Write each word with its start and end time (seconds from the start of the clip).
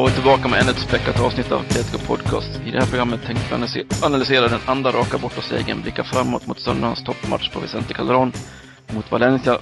då 0.00 0.06
vi 0.06 0.12
tillbaka 0.12 0.48
med 0.48 0.60
ännu 0.60 0.70
ett 0.70 0.88
späckat 0.88 1.20
avsnitt 1.20 1.52
av 1.52 1.60
Atletico 1.60 1.98
Podcast. 2.06 2.60
I 2.66 2.70
det 2.70 2.80
här 2.80 2.86
programmet 2.86 3.22
tänkte 3.26 3.56
vi 3.56 3.84
analysera- 4.02 4.48
den 4.48 4.60
andra 4.66 4.90
raka 4.90 5.18
bortasegern, 5.18 5.82
blicka 5.82 6.04
framåt 6.04 6.46
mot 6.46 6.60
söndagens 6.60 7.04
toppmatch 7.04 7.50
på 7.50 7.60
Vicente 7.60 7.94
Calderón 7.94 8.32
mot 8.94 9.10
Valencia 9.10 9.58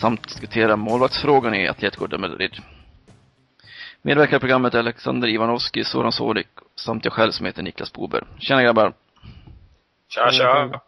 samt 0.00 0.28
diskutera 0.28 0.76
målvaktsfrågan 0.76 1.54
i 1.54 1.68
Atletico 1.68 2.06
de 2.06 2.20
Madrid. 2.20 2.56
Medverkar 4.02 4.36
i 4.36 4.40
programmet 4.40 4.74
är 4.74 4.78
Alexander 4.78 5.28
Ivanovski, 5.28 5.84
Soran 5.84 6.12
Solik 6.12 6.48
samt 6.76 7.04
jag 7.04 7.12
själv 7.12 7.32
som 7.32 7.46
heter 7.46 7.62
Niklas 7.62 7.92
Bober. 7.92 8.24
Tjena 8.38 8.62
grabbar! 8.62 8.92
Tja, 10.08 10.30
tja. 10.30 10.80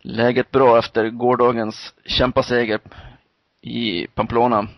Läget 0.00 0.50
bra 0.50 0.78
efter 0.78 1.10
gårdagens 1.10 1.94
kämpaseger 2.04 2.80
i 3.60 4.06
Pamplona. 4.06 4.68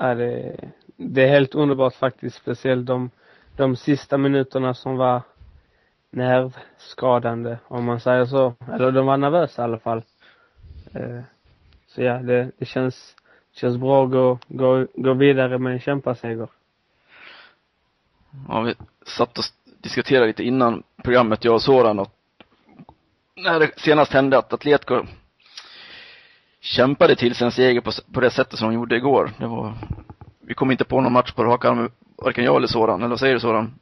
Ja, 0.00 0.14
det, 0.14 0.56
det 0.96 1.22
är 1.22 1.28
helt 1.28 1.54
underbart 1.54 1.94
faktiskt, 1.94 2.36
speciellt 2.36 2.86
de, 2.86 3.10
de 3.56 3.76
sista 3.76 4.18
minuterna 4.18 4.74
som 4.74 4.96
var 4.96 5.22
nervskadande, 6.10 7.58
om 7.68 7.84
man 7.84 8.00
säger 8.00 8.24
så. 8.24 8.54
Eller 8.72 8.92
de 8.92 9.06
var 9.06 9.16
nervösa 9.16 9.62
i 9.62 9.64
alla 9.64 9.78
fall. 9.78 10.02
Eh, 10.94 11.20
så 11.86 12.02
ja, 12.02 12.18
det, 12.18 12.50
det 12.58 12.64
känns, 12.64 13.16
känns 13.52 13.76
bra 13.76 14.04
att 14.04 14.10
gå, 14.10 14.38
gå, 14.48 14.86
gå 14.94 15.12
vidare 15.12 15.58
med 15.58 15.72
en 15.72 15.80
kämpaseger. 15.80 16.48
Ja, 18.48 18.60
vi 18.60 18.74
satt 19.06 19.38
och 19.38 19.44
diskuterade 19.78 20.26
lite 20.26 20.44
innan 20.44 20.82
programmet, 21.02 21.44
jag 21.44 21.54
och 21.54 21.62
Soran, 21.62 21.98
och 21.98 22.12
när 23.36 23.60
det 23.60 23.80
senast 23.80 24.12
hände 24.12 24.38
att 24.38 24.52
Atletico 24.52 25.04
kämpade 26.60 27.16
till 27.16 27.34
sig 27.34 27.44
en 27.44 27.52
seger 27.52 27.80
på, 27.80 27.90
på 28.14 28.20
det 28.20 28.30
sättet 28.30 28.58
som 28.58 28.68
de 28.68 28.74
gjorde 28.74 28.96
igår. 28.96 29.30
Det 29.38 29.46
var, 29.46 29.74
vi 30.40 30.54
kom 30.54 30.70
inte 30.70 30.84
på 30.84 31.00
någon 31.00 31.12
match 31.12 31.32
på 31.32 31.44
rak 31.44 31.64
arm, 31.64 31.90
varken 32.16 32.44
jag 32.44 32.56
eller 32.56 32.66
Soran, 32.66 33.00
eller 33.00 33.08
vad 33.10 33.20
säger 33.20 33.34
du 33.34 33.40
Soran? 33.40 33.74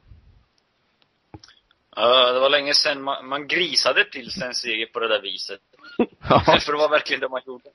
Ja, 1.95 2.31
det 2.33 2.39
var 2.39 2.49
länge 2.49 2.73
sedan 2.73 3.01
man, 3.01 3.27
man 3.27 3.47
grisade 3.47 4.03
till 4.11 4.31
sig 4.31 4.47
en 4.47 4.53
seger 4.53 4.85
på 4.85 4.99
det 4.99 5.07
där 5.07 5.21
viset. 5.21 5.59
Ja, 6.29 6.39
För 6.39 6.71
det 6.71 6.77
var 6.77 6.89
verkligen 6.89 7.19
det 7.21 7.29
man 7.29 7.41
gjorde. 7.45 7.69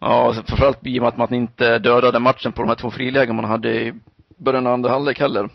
ja 0.00 0.32
framförallt 0.46 0.86
i 0.86 0.98
och 0.98 1.02
med 1.02 1.08
att 1.08 1.16
man 1.16 1.34
inte 1.34 1.78
dödade 1.78 2.18
matchen 2.18 2.52
på 2.52 2.62
de 2.62 2.68
här 2.68 2.74
två 2.76 2.90
frilägen 2.90 3.36
man 3.36 3.44
hade 3.44 3.74
i 3.80 3.94
början 4.36 4.66
av 4.66 4.72
andra 4.72 4.90
halvlek 4.90 5.20
heller. 5.20 5.50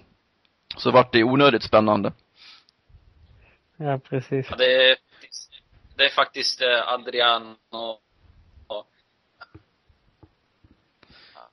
Så 0.78 0.92
vart 0.92 1.14
det 1.14 1.23
onödigt 1.23 1.64
spännande. 1.64 2.11
Ja, 3.78 4.00
precis. 4.09 4.48
Ja, 4.50 4.56
det, 4.56 4.95
det 6.04 6.08
är 6.08 6.14
faktiskt 6.14 6.62
Adriano 6.62 6.94
Adrian 6.94 7.56
och, 7.70 8.02
och 8.68 8.88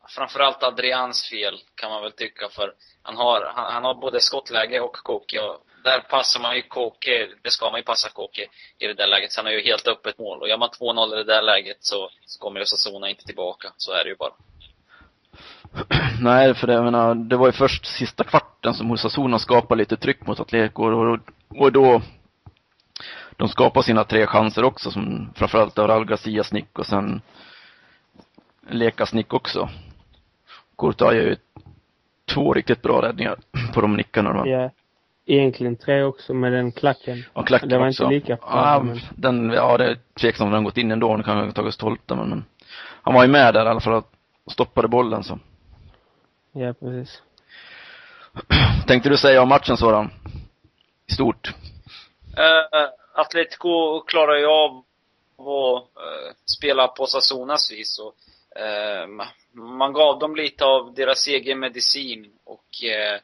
framförallt 0.09 0.63
Adrians 0.63 1.29
fel, 1.31 1.61
kan 1.75 1.91
man 1.91 2.03
väl 2.03 2.13
tycka, 2.13 2.49
för 2.49 2.75
han 3.03 3.17
har, 3.17 3.53
han, 3.55 3.73
han 3.73 3.85
har 3.85 3.95
både 3.95 4.21
skottläge 4.21 4.81
och 4.81 4.93
Koke 4.93 5.41
och 5.41 5.67
där 5.85 6.01
passar 6.01 6.41
man 6.41 6.57
ju 6.57 6.63
Koke, 6.63 7.29
det 7.43 7.51
ska 7.51 7.71
man 7.71 7.81
ju 7.81 7.85
passa 7.85 8.09
Koke 8.09 8.47
i 8.79 8.87
det 8.87 8.95
där 8.95 9.07
läget. 9.07 9.33
Så 9.33 9.41
han 9.41 9.47
har 9.47 9.53
ju 9.53 9.63
helt 9.63 9.89
öppet 9.89 10.19
mål. 10.19 10.41
Och 10.41 10.49
gör 10.49 10.59
man 10.59 10.69
2-0 10.69 11.13
i 11.15 11.17
det 11.17 11.33
där 11.35 11.43
läget 11.43 11.77
så, 11.81 12.11
så 12.27 12.41
kommer 12.41 12.61
Osasuna 12.61 13.11
inte 13.11 13.25
tillbaka. 13.25 13.69
Så 13.77 13.93
är 13.93 14.05
det 14.05 14.11
ju 14.11 14.17
bara. 14.17 14.33
Nej, 16.21 16.55
för 16.55 16.67
det, 16.67 16.73
jag 16.73 16.85
menar, 16.85 17.15
det 17.15 17.37
var 17.37 17.47
ju 17.47 17.53
först 17.53 17.87
sista 17.87 18.25
kvarten 18.25 18.75
som 18.75 18.91
Osasuna 18.91 19.39
skapade 19.39 19.79
lite 19.79 19.97
tryck 19.97 20.27
mot 20.27 20.41
Atletico 20.41 20.83
och, 20.83 21.19
och 21.61 21.73
då 21.73 22.03
de 23.41 23.49
skapade 23.49 23.85
sina 23.85 24.05
tre 24.05 24.27
chanser 24.27 24.65
också 24.65 24.91
som 24.91 25.33
framförallt 25.35 25.79
av 25.79 25.87
Raul 25.89 26.05
Garcias 26.07 26.53
nick 26.53 26.79
och 26.79 26.87
sen 26.87 27.21
Lekas 28.69 29.15
nick 29.15 29.35
också. 29.35 29.69
Courtois 30.79 31.15
gör 31.15 31.23
ju 31.23 31.37
två 32.35 32.53
riktigt 32.55 32.83
bra 32.83 33.03
räddningar 33.03 33.37
på 33.75 33.81
de 33.81 33.97
nickarna. 33.97 34.47
Ja, 34.47 34.71
egentligen 35.27 35.77
tre 35.77 36.03
också 36.03 36.35
med 36.35 36.53
den 36.53 36.73
klacken. 36.73 37.25
Och 37.33 37.47
klacken 37.47 37.69
Det 37.69 37.79
var 37.79 37.89
också. 37.89 38.03
inte 38.05 38.15
lika 38.15 38.39
Ja, 38.43 38.83
men- 38.85 38.99
den, 39.17 39.51
ja, 39.51 39.77
det 39.79 39.85
är 39.91 39.99
tveksamt 40.21 40.47
om 40.47 40.53
den 40.53 40.65
gått 40.65 40.77
in 40.77 40.91
ändå. 40.91 41.17
Den 41.17 41.25
kan 41.25 41.37
ha 41.37 41.53
tagit 41.53 41.75
stolta, 41.75 42.15
men, 42.17 42.29
men 42.29 42.45
han 43.03 43.15
var 43.15 43.23
ju 43.23 43.29
med 43.29 43.55
där 43.55 43.67
i 43.67 43.69
alla 43.69 43.81
fall 43.81 44.03
och 44.45 44.53
stoppade 44.53 44.89
bollen 44.89 45.25
så. 45.25 45.39
Ja, 46.53 46.73
precis. 46.73 47.23
Tänkte 48.87 49.09
du 49.09 49.17
säga 49.17 49.43
om 49.43 49.49
matchen 49.49 49.77
Soran? 49.77 50.11
I 51.11 51.13
stort? 51.13 51.55
Uh, 52.39 52.89
Atletico 53.15 54.01
klarar 54.01 54.37
ju 54.37 54.47
av 54.47 54.85
att 55.39 55.97
eh, 55.97 56.35
spela 56.45 56.89
på 56.89 57.07
Sassonas 57.07 57.73
vis 57.73 57.99
och 57.99 58.15
eh, 58.61 59.07
man 59.53 59.93
gav 59.93 60.19
dem 60.19 60.37
lite 60.37 60.65
av 60.65 60.95
deras 60.95 61.27
egen 61.27 61.59
medicin 61.59 62.33
och 62.45 62.85
eh, 62.85 63.21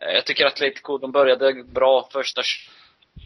jag 0.00 0.26
tycker 0.26 0.46
Atletico, 0.46 0.98
de 0.98 1.12
började 1.12 1.64
bra 1.64 2.08
första 2.12 2.42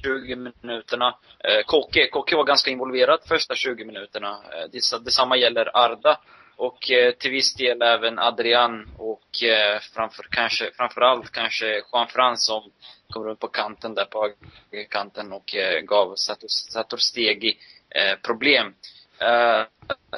20 0.03 0.53
minuterna. 0.61 1.19
Eh, 1.39 1.65
Koke, 1.67 2.09
Koke 2.09 2.37
var 2.37 2.45
ganska 2.45 2.71
involverad 2.71 3.21
första 3.29 3.55
20 3.55 3.85
minuterna. 3.85 4.31
Eh, 4.31 4.99
detsamma 5.01 5.37
gäller 5.37 5.77
Arda. 5.77 6.21
Och 6.57 6.91
eh, 6.91 7.13
till 7.13 7.31
viss 7.31 7.55
del 7.55 7.83
även 7.83 8.19
Adrian 8.19 8.89
och 8.99 9.43
eh, 9.43 9.81
framför, 9.95 10.27
kanske, 10.31 10.71
framförallt 10.77 11.31
kanske 11.31 11.83
Juan 11.93 12.09
Fran 12.09 12.37
som 12.39 12.71
kom 13.11 13.25
runt 13.25 13.41
på 13.41 13.49
kanten 13.49 13.95
där 13.95 14.05
på 14.05 14.31
högerkanten 14.73 15.33
och 15.33 15.55
eh, 15.55 15.81
gav 15.81 16.15
Sator, 16.17 16.49
Sator 16.49 16.97
Stegi 16.97 17.59
eh, 17.91 18.19
problem. 18.23 18.75
Eh, 19.19 19.63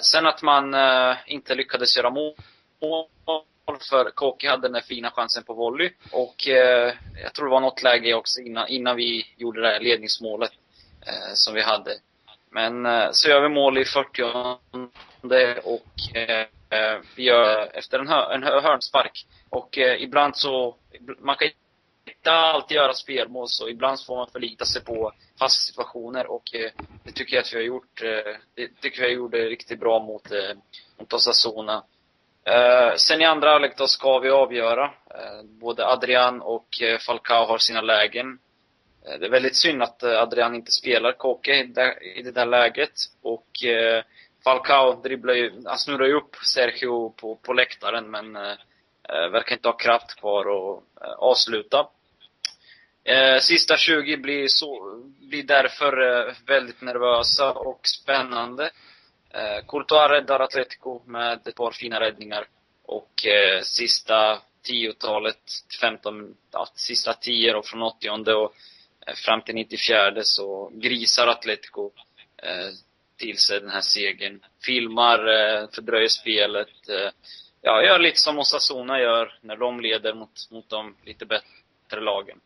sen 0.01 0.27
att 0.27 0.43
man 0.43 0.75
eh, 0.75 1.17
inte 1.27 1.55
lyckades 1.55 1.97
göra 1.97 2.11
mål 2.11 2.35
för 3.91 4.11
Koki 4.11 4.47
hade 4.47 4.63
den 4.63 4.73
där 4.73 4.81
fina 4.81 5.11
chansen 5.11 5.45
på 5.45 5.55
volley. 5.55 5.91
Och 6.13 6.49
eh, 6.49 6.95
jag 7.23 7.35
tror 7.35 7.47
det 7.47 7.51
var 7.51 7.61
något 7.61 7.83
läge 7.83 8.15
också 8.15 8.41
innan, 8.41 8.69
innan 8.69 8.97
vi 8.97 9.27
gjorde 9.37 9.61
det 9.61 9.69
här 9.69 9.81
ledningsmålet 9.81 10.51
som 11.35 11.55
vi 11.55 11.63
hade. 11.63 11.91
Men 12.51 12.87
så 13.15 13.29
gör 13.29 13.41
vi 13.41 13.49
mål 13.49 13.79
i 13.79 13.85
40 13.85 14.23
och 15.63 15.87
vi 17.17 17.23
gör 17.23 17.71
efter 17.75 17.99
en, 17.99 18.09
hör, 18.09 18.31
en 18.31 18.43
hörnspark. 18.43 19.27
Och 19.51 19.79
ibland 19.79 20.37
så, 20.37 20.77
man 21.19 21.37
kan 21.37 21.49
inte 22.27 22.39
alltid 22.39 22.77
göra 22.77 22.95
spelmål 22.95 23.49
så 23.49 23.69
ibland 23.69 24.05
får 24.07 24.17
man 24.17 24.29
förlita 24.33 24.65
sig 24.65 24.85
på 24.85 25.13
fasta 25.39 25.61
situationer 25.61 26.27
och 26.27 26.55
eh, 26.55 26.71
det 27.05 27.13
tycker 27.13 27.37
jag 27.37 27.43
att 27.43 27.53
vi 27.53 27.57
har 27.57 27.65
gjort, 27.65 28.03
eh, 28.03 28.35
det 28.55 28.81
tycker 28.81 29.03
jag 29.03 29.13
gjorde 29.13 29.39
riktigt 29.39 29.81
bra 29.81 29.99
mot, 29.99 30.33
eh, 30.33 30.57
mot 30.99 31.13
Osasuna. 31.13 31.85
Eh, 32.45 32.95
sen 32.97 33.21
i 33.21 33.25
andra 33.25 33.51
halvlek 33.51 33.79
då 33.79 33.87
ska 33.87 34.19
vi 34.19 34.31
avgöra. 34.31 34.85
Eh, 34.85 35.43
både 35.45 35.87
Adrian 35.87 36.43
och 36.43 36.83
eh, 36.83 36.99
Falcao 36.99 37.45
har 37.45 37.59
sina 37.59 37.81
lägen. 37.81 38.39
Det 39.19 39.27
är 39.27 39.31
väldigt 39.31 39.57
synd 39.57 39.83
att 39.83 40.03
Adrian 40.03 40.55
inte 40.55 40.71
spelar 40.71 41.13
Koke 41.13 41.55
i 41.55 41.65
det, 41.65 41.99
i 42.17 42.23
det 42.23 42.31
där 42.31 42.47
läget. 42.47 42.93
Och 43.23 43.47
Falcao 44.45 45.03
dribblar 45.03 45.35
ju, 45.35 45.53
han 45.67 45.79
snurrar 45.79 46.07
ju 46.07 46.15
upp 46.15 46.37
Sergio 46.37 47.11
på, 47.11 47.37
på 47.37 47.53
läktaren 47.53 48.11
men 48.11 48.33
verkar 49.09 49.57
inte 49.57 49.69
ha 49.69 49.77
kraft 49.77 50.21
kvar 50.21 50.41
att 50.41 50.83
avsluta. 51.19 51.87
Eh, 53.09 53.39
sista 53.41 53.77
20 53.77 54.17
blir, 54.17 54.49
så, 54.49 55.01
blir 55.21 55.43
därför 55.43 56.01
eh, 56.29 56.35
väldigt 56.47 56.81
nervösa 56.81 57.53
och 57.53 57.81
spännande. 57.87 58.71
Eh, 59.31 59.67
Courtois 59.69 60.11
räddar 60.11 60.41
Atletico 60.41 61.03
med 61.07 61.47
ett 61.47 61.55
par 61.55 61.71
fina 61.71 62.01
räddningar. 62.01 62.47
Och 62.83 63.27
eh, 63.27 63.61
sista 63.63 64.43
tiotalet, 64.63 65.39
15, 65.81 66.37
ja, 66.53 66.69
sista 66.75 67.13
tio 67.13 67.53
då 67.53 67.63
från 67.63 67.83
80 67.83 68.11
och 68.11 68.55
eh, 69.07 69.15
fram 69.15 69.43
till 69.43 69.55
94 69.55 70.23
så 70.23 70.71
grisar 70.75 71.27
Atletico 71.27 71.91
eh, 72.43 72.71
till 73.19 73.39
sig 73.39 73.61
den 73.61 73.71
här 73.71 73.81
segern. 73.81 74.41
Filmar, 74.65 75.27
eh, 75.27 75.69
fördröjer 75.75 76.09
spelet. 76.09 76.89
Eh, 76.89 77.11
ja, 77.63 77.83
gör 77.83 77.99
lite 77.99 78.19
som 78.21 78.39
Osasuna 78.39 79.01
gör 79.01 79.39
när 79.41 79.57
de 79.57 79.81
leder 79.81 80.15
mot, 80.15 80.51
mot 80.51 80.69
de 80.69 80.97
lite 81.05 81.27
bättre 81.27 82.01
lagen. 82.01 82.41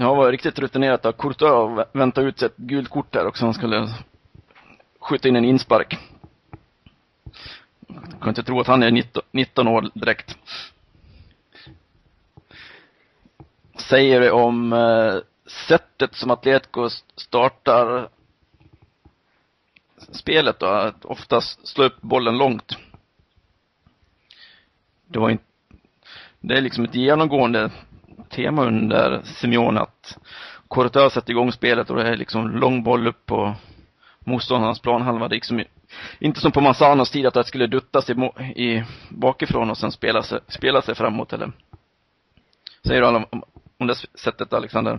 Ja, 0.00 0.14
var 0.14 0.32
riktigt 0.32 0.58
rutinerat 0.58 1.06
av 1.06 1.12
Courtois 1.12 1.78
att 1.78 1.96
vänta 1.96 2.20
ut 2.20 2.42
ett 2.42 2.56
gult 2.56 2.88
kort 2.88 3.12
där 3.12 3.26
också. 3.26 3.44
Han 3.44 3.54
skulle 3.54 3.94
skjuta 5.00 5.28
in 5.28 5.36
en 5.36 5.44
inspark. 5.44 5.98
kan 8.20 8.28
inte 8.28 8.42
tro 8.42 8.60
att 8.60 8.66
han 8.66 8.82
är 8.82 8.90
19, 8.90 9.22
19 9.30 9.68
år 9.68 9.90
direkt. 9.94 10.38
Säger 13.76 14.20
det 14.20 14.30
om 14.30 14.72
eh, 14.72 15.14
sättet 15.68 16.14
som 16.14 16.30
Atletico 16.30 16.88
startar 17.16 18.08
spelet 20.12 20.58
då, 20.58 20.66
att 20.66 21.04
oftast 21.04 21.66
slå 21.68 21.84
upp 21.84 22.00
bollen 22.00 22.38
långt. 22.38 22.76
Det 25.06 25.18
var 25.18 25.30
inte, 25.30 25.44
det 26.40 26.56
är 26.56 26.60
liksom 26.60 26.84
ett 26.84 26.94
genomgående 26.94 27.70
tema 28.38 28.66
under 28.66 29.20
Simeone 29.24 29.80
att 29.80 30.18
Courtois 30.70 31.12
sätter 31.12 31.30
igång 31.30 31.52
spelet 31.52 31.90
och 31.90 31.96
det 31.96 32.08
är 32.08 32.16
liksom 32.16 32.50
lång 32.50 32.82
boll 32.82 33.06
upp 33.06 33.26
på 33.26 33.54
motståndarnas 34.20 34.80
planhalva. 34.80 35.28
Det 35.28 35.32
är 35.32 35.36
liksom 35.36 35.64
inte 36.18 36.40
som 36.40 36.52
på 36.52 36.60
Manzanos 36.60 37.10
tid 37.10 37.26
att 37.26 37.34
det 37.34 37.44
skulle 37.44 37.66
duttas 37.66 38.10
i, 38.10 38.12
i 38.56 38.84
bakifrån 39.10 39.70
och 39.70 39.78
sen 39.78 39.92
spela 39.92 40.22
sig, 40.22 40.40
spela 40.48 40.82
sig 40.82 40.94
framåt 40.94 41.32
eller? 41.32 41.52
Säger 42.86 43.00
du 43.00 43.06
om, 43.06 43.24
om, 43.30 43.42
om 43.78 43.86
det 43.86 43.94
sättet 43.94 44.52
Alexander? 44.52 44.98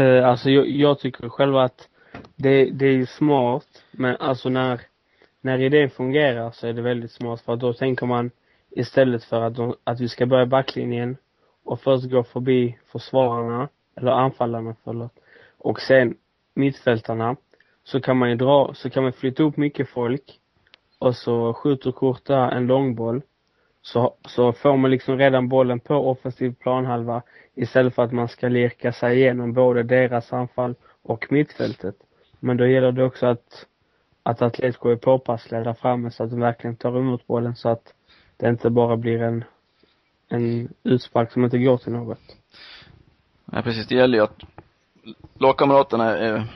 Uh, 0.00 0.28
alltså 0.28 0.50
jag, 0.50 0.68
jag 0.68 0.98
tycker 0.98 1.28
själv 1.28 1.56
att 1.56 1.88
det, 2.36 2.70
det 2.70 2.86
är 2.86 2.92
ju 2.92 3.06
smart, 3.06 3.66
men 3.90 4.16
alltså 4.16 4.48
när, 4.48 4.80
när 5.40 5.58
idén 5.58 5.90
fungerar 5.90 6.50
så 6.50 6.66
är 6.66 6.72
det 6.72 6.82
väldigt 6.82 7.12
smart 7.12 7.40
för 7.40 7.52
att 7.52 7.60
då 7.60 7.72
tänker 7.72 8.06
man 8.06 8.30
istället 8.70 9.24
för 9.24 9.42
att, 9.42 9.56
de, 9.56 9.74
att 9.84 10.00
vi 10.00 10.08
ska 10.08 10.26
börja 10.26 10.46
backlinjen 10.46 11.16
och 11.64 11.80
först 11.80 12.10
gå 12.10 12.24
förbi 12.24 12.78
försvararna, 12.92 13.68
eller 13.96 14.10
anfallarna 14.10 14.76
förlåt, 14.84 15.12
och 15.58 15.80
sen 15.80 16.16
mittfältarna, 16.54 17.36
så 17.84 18.00
kan 18.00 18.16
man 18.16 18.30
ju 18.30 18.36
dra, 18.36 18.74
så 18.74 18.90
kan 18.90 19.02
man 19.02 19.12
flytta 19.12 19.42
upp 19.42 19.56
mycket 19.56 19.88
folk. 19.88 20.40
Och 20.98 21.16
så 21.16 21.54
skjuter 21.54 21.92
Kurta 21.92 22.50
en 22.50 22.66
långboll. 22.66 23.22
Så, 23.82 24.14
så 24.28 24.52
får 24.52 24.76
man 24.76 24.90
liksom 24.90 25.18
redan 25.18 25.48
bollen 25.48 25.80
på 25.80 25.94
offensiv 25.94 26.54
planhalva 26.54 27.22
istället 27.54 27.94
för 27.94 28.02
att 28.02 28.12
man 28.12 28.28
ska 28.28 28.48
lirka 28.48 28.92
sig 28.92 29.18
igenom 29.18 29.52
både 29.52 29.82
deras 29.82 30.32
anfall 30.32 30.74
och 31.02 31.32
mittfältet. 31.32 31.94
Men 32.40 32.56
då 32.56 32.66
gäller 32.66 32.92
det 32.92 33.04
också 33.04 33.26
att, 33.26 33.66
att 34.22 34.42
Atletico 34.42 34.88
är 34.88 34.96
påpassliga 34.96 35.64
där 35.64 35.74
framme 35.74 36.10
så 36.10 36.24
att 36.24 36.30
de 36.30 36.40
verkligen 36.40 36.76
tar 36.76 36.98
emot 36.98 37.26
bollen 37.26 37.56
så 37.56 37.68
att 37.68 37.94
det 38.36 38.48
inte 38.48 38.70
bara 38.70 38.96
blir 38.96 39.22
en, 39.22 39.44
en 40.30 40.68
utspark 40.82 41.32
som 41.32 41.44
inte 41.44 41.58
går 41.58 41.78
till 41.78 41.92
något. 41.92 42.36
Ja, 43.52 43.62
precis. 43.62 43.86
Det 43.86 43.94
gäller 43.94 44.18
ju 44.18 44.24
att 44.24 44.42
lagkamraterna 45.38 46.18
är, 46.18 46.46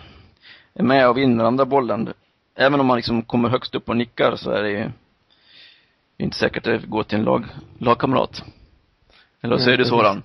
är 0.75 0.83
med 0.83 1.09
och 1.09 1.17
vinner 1.17 1.45
andra 1.45 1.65
bollen. 1.65 2.13
Även 2.55 2.81
om 2.81 2.87
man 2.87 2.97
liksom 2.97 3.23
kommer 3.23 3.49
högst 3.49 3.75
upp 3.75 3.89
och 3.89 3.97
nickar 3.97 4.37
så 4.37 4.51
är 4.51 4.63
det 4.63 4.71
ju 4.71 4.91
inte 6.17 6.37
säkert 6.37 6.67
att 6.67 6.83
det 6.83 6.87
går 6.87 7.03
till 7.03 7.19
en 7.19 7.25
lag, 7.25 7.45
lagkamrat. 7.79 8.45
Eller 9.41 9.59
så 9.59 9.71
är 9.71 9.77
det 9.77 9.85
sådan. 9.85 10.23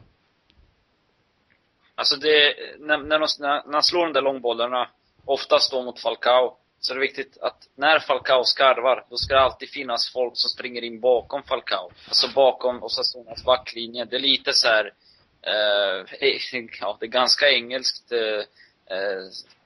Alltså 1.95 2.16
det, 2.16 2.56
när, 2.80 2.98
när, 2.98 3.19
de, 3.19 3.28
när 3.40 3.74
han 3.74 3.84
slår 3.84 4.06
de 4.06 4.13
där 4.13 4.22
långbollarna, 4.22 4.88
oftast 5.25 5.72
då 5.72 5.84
mot 5.84 6.00
Falcao, 6.00 6.56
så 6.80 6.94
är 6.94 6.96
det 6.96 7.02
viktigt 7.02 7.38
att 7.42 7.68
när 7.76 8.00
Falcao 8.00 8.44
skarvar, 8.44 9.06
då 9.10 9.18
ska 9.18 9.34
det 9.34 9.42
alltid 9.42 9.70
finnas 9.70 10.10
folk 10.14 10.38
som 10.38 10.50
springer 10.50 10.84
in 10.84 11.00
bakom 11.00 11.44
Falcao. 11.44 11.92
Alltså 12.08 12.28
bakom 12.36 12.84
Osasunas 12.84 13.44
backlinje. 13.44 14.06
Det 14.06 14.16
är 14.16 14.20
lite 14.20 14.54
så 14.54 14.68
här, 14.68 14.94
eh, 15.42 16.06
ja, 16.81 16.98
det 17.00 17.06
är 17.06 17.10
ganska 17.10 17.50
engelskt 17.50 18.12
eh, 18.12 18.98
eh, 18.98 19.24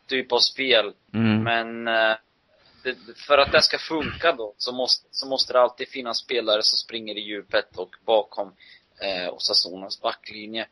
typ 0.08 0.32
av 0.32 0.40
spel. 0.40 0.94
Mm. 1.14 1.44
Men 1.44 1.88
eh, 1.88 2.16
det, 2.84 2.98
för 3.28 3.38
att 3.38 3.52
det 3.52 3.62
ska 3.62 3.78
funka 3.78 4.32
då, 4.32 4.54
så 4.58 4.72
måste, 4.72 5.08
så 5.12 5.28
måste 5.28 5.54
det 5.54 5.62
alltid 5.62 5.88
finnas 5.88 6.18
spelare 6.18 6.64
som 6.64 6.78
springer 6.78 7.18
i 7.18 7.22
djupet 7.22 7.78
och 7.78 7.96
bakom 8.06 8.54
eh, 9.02 9.34
Osasunas 9.34 10.02
backlinje. 10.02 10.68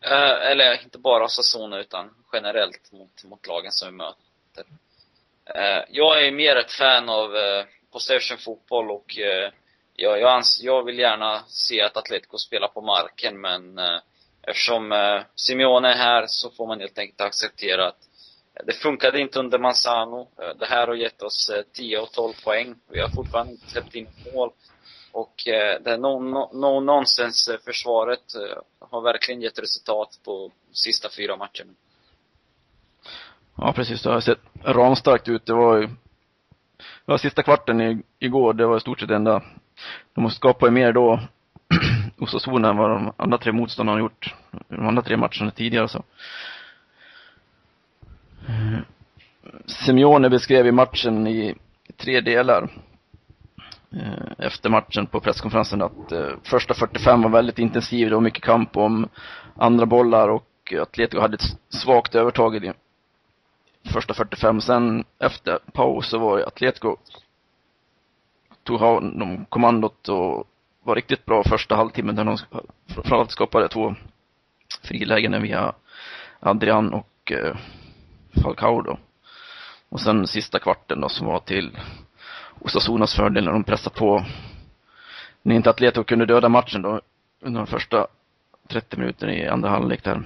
Eh, 0.00 0.50
eller 0.50 0.82
inte 0.82 0.98
bara 0.98 1.24
Osasuna, 1.24 1.80
utan 1.80 2.10
generellt 2.32 2.92
mot, 2.92 3.24
mot 3.24 3.46
lagen 3.46 3.72
som 3.72 3.88
vi 3.88 3.94
möter. 3.94 4.64
Eh, 5.46 5.84
jag 5.88 6.26
är 6.26 6.32
mer 6.32 6.56
ett 6.56 6.72
fan 6.72 7.08
av 7.08 7.36
eh, 7.36 7.64
possession 7.92 8.38
fotboll 8.38 8.90
och 8.90 9.18
eh, 9.18 9.50
jag, 9.96 10.20
jag, 10.20 10.32
ans 10.32 10.60
jag 10.62 10.84
vill 10.84 10.98
gärna 10.98 11.44
se 11.46 11.82
att 11.82 11.96
Atletico 11.96 12.38
spelar 12.38 12.68
på 12.68 12.80
marken, 12.80 13.40
men 13.40 13.78
eh, 13.78 13.98
eftersom 14.42 14.92
eh, 14.92 15.22
Simeone 15.34 15.88
är 15.88 15.96
här 15.96 16.24
så 16.26 16.50
får 16.50 16.66
man 16.66 16.80
helt 16.80 16.98
enkelt 16.98 17.20
acceptera 17.20 17.88
att 17.88 17.98
det 18.66 18.72
funkade 18.72 19.20
inte 19.20 19.38
under 19.38 19.58
Manzano. 19.58 20.28
Det 20.58 20.66
här 20.66 20.86
har 20.86 20.94
gett 20.94 21.22
oss 21.22 21.50
10 21.72 21.98
och 21.98 22.12
12 22.12 22.32
poäng. 22.44 22.74
Vi 22.90 23.00
har 23.00 23.08
fortfarande 23.08 23.52
inte 23.52 23.70
släppt 23.70 23.94
in 23.94 24.08
mål. 24.34 24.52
Och 25.12 25.34
det 25.80 25.96
no, 25.96 26.18
no, 26.18 26.50
no 26.52 26.80
nonsense 26.80 27.58
försvaret 27.64 28.22
har 28.78 29.00
verkligen 29.00 29.42
gett 29.42 29.58
resultat 29.58 30.20
på 30.24 30.52
sista 30.72 31.08
fyra 31.16 31.36
matcherna. 31.36 31.72
Ja, 33.56 33.72
precis. 33.72 34.02
Det 34.02 34.10
har 34.10 34.20
sett 34.20 34.40
ramstarkt 34.64 35.28
ut. 35.28 35.46
Det 35.46 35.52
var 35.52 35.76
ju, 35.76 35.86
det 36.76 37.04
var 37.04 37.18
sista 37.18 37.42
kvarten 37.42 37.80
i, 37.80 38.02
igår, 38.18 38.52
det 38.52 38.66
var 38.66 38.76
i 38.76 38.80
stort 38.80 39.00
sett 39.00 39.08
det 39.08 39.16
enda. 39.16 39.42
De 40.14 40.30
skapade 40.30 40.72
mer 40.72 40.92
då 40.92 41.20
Osasuna 42.18 42.70
än 42.70 42.76
vad 42.76 42.90
de 42.90 43.12
andra 43.16 43.38
tre 43.38 43.52
motståndarna 43.52 43.96
har 43.96 44.00
gjort 44.00 44.34
de 44.68 44.86
andra 44.86 45.02
tre 45.02 45.16
matcherna 45.16 45.50
tidigare 45.50 45.88
så. 45.88 46.02
Simeone 49.66 50.30
beskrev 50.30 50.66
i 50.66 50.72
matchen 50.72 51.26
i 51.26 51.54
tre 51.96 52.20
delar 52.20 52.68
eh, 53.92 54.46
efter 54.46 54.70
matchen 54.70 55.06
på 55.06 55.20
presskonferensen 55.20 55.82
att 55.82 56.12
eh, 56.12 56.28
första 56.42 56.74
45 56.74 57.22
var 57.22 57.30
väldigt 57.30 57.58
intensiv, 57.58 58.08
det 58.08 58.14
var 58.14 58.22
mycket 58.22 58.44
kamp 58.44 58.76
om 58.76 59.08
andra 59.56 59.86
bollar 59.86 60.28
och 60.28 60.74
Atletico 60.80 61.20
hade 61.20 61.34
ett 61.34 61.58
svagt 61.68 62.14
övertag 62.14 62.56
i 62.56 62.58
det 62.58 62.74
första 63.92 64.14
45. 64.14 64.60
Sen 64.60 65.04
efter 65.18 65.58
paus 65.72 66.08
så 66.08 66.18
var 66.18 66.38
Atletico 66.38 66.96
tog 68.62 68.80
hand 68.80 69.22
om 69.22 69.44
kommandot 69.44 70.08
och 70.08 70.48
var 70.82 70.94
riktigt 70.94 71.26
bra 71.26 71.42
första 71.44 71.76
halvtimmen 71.76 72.16
där 72.16 72.24
de 72.24 72.38
framförallt 72.94 73.30
skapade 73.30 73.68
två 73.68 73.94
frilägen 74.82 75.42
via 75.42 75.74
Adrian 76.40 76.92
och 76.92 77.32
eh, 77.32 77.56
Falcao 78.42 78.82
då. 78.82 78.98
Och 79.88 80.00
sen 80.00 80.26
sista 80.26 80.58
kvarten 80.58 81.00
då 81.00 81.08
som 81.08 81.26
var 81.26 81.38
till 81.38 81.78
Osasunas 82.60 83.14
fördel 83.14 83.44
när 83.44 83.52
de 83.52 83.64
pressade 83.64 83.96
på. 83.96 84.24
När 85.42 85.54
inte 85.54 85.70
Atletico 85.70 86.04
kunde 86.04 86.26
döda 86.26 86.48
matchen 86.48 86.82
då 86.82 87.00
under 87.40 87.60
de 87.60 87.66
första 87.66 88.06
30 88.68 88.96
minuterna 88.96 89.32
i 89.34 89.48
andra 89.48 89.68
halvlek 89.68 90.04
där. 90.04 90.12
Är 90.12 90.22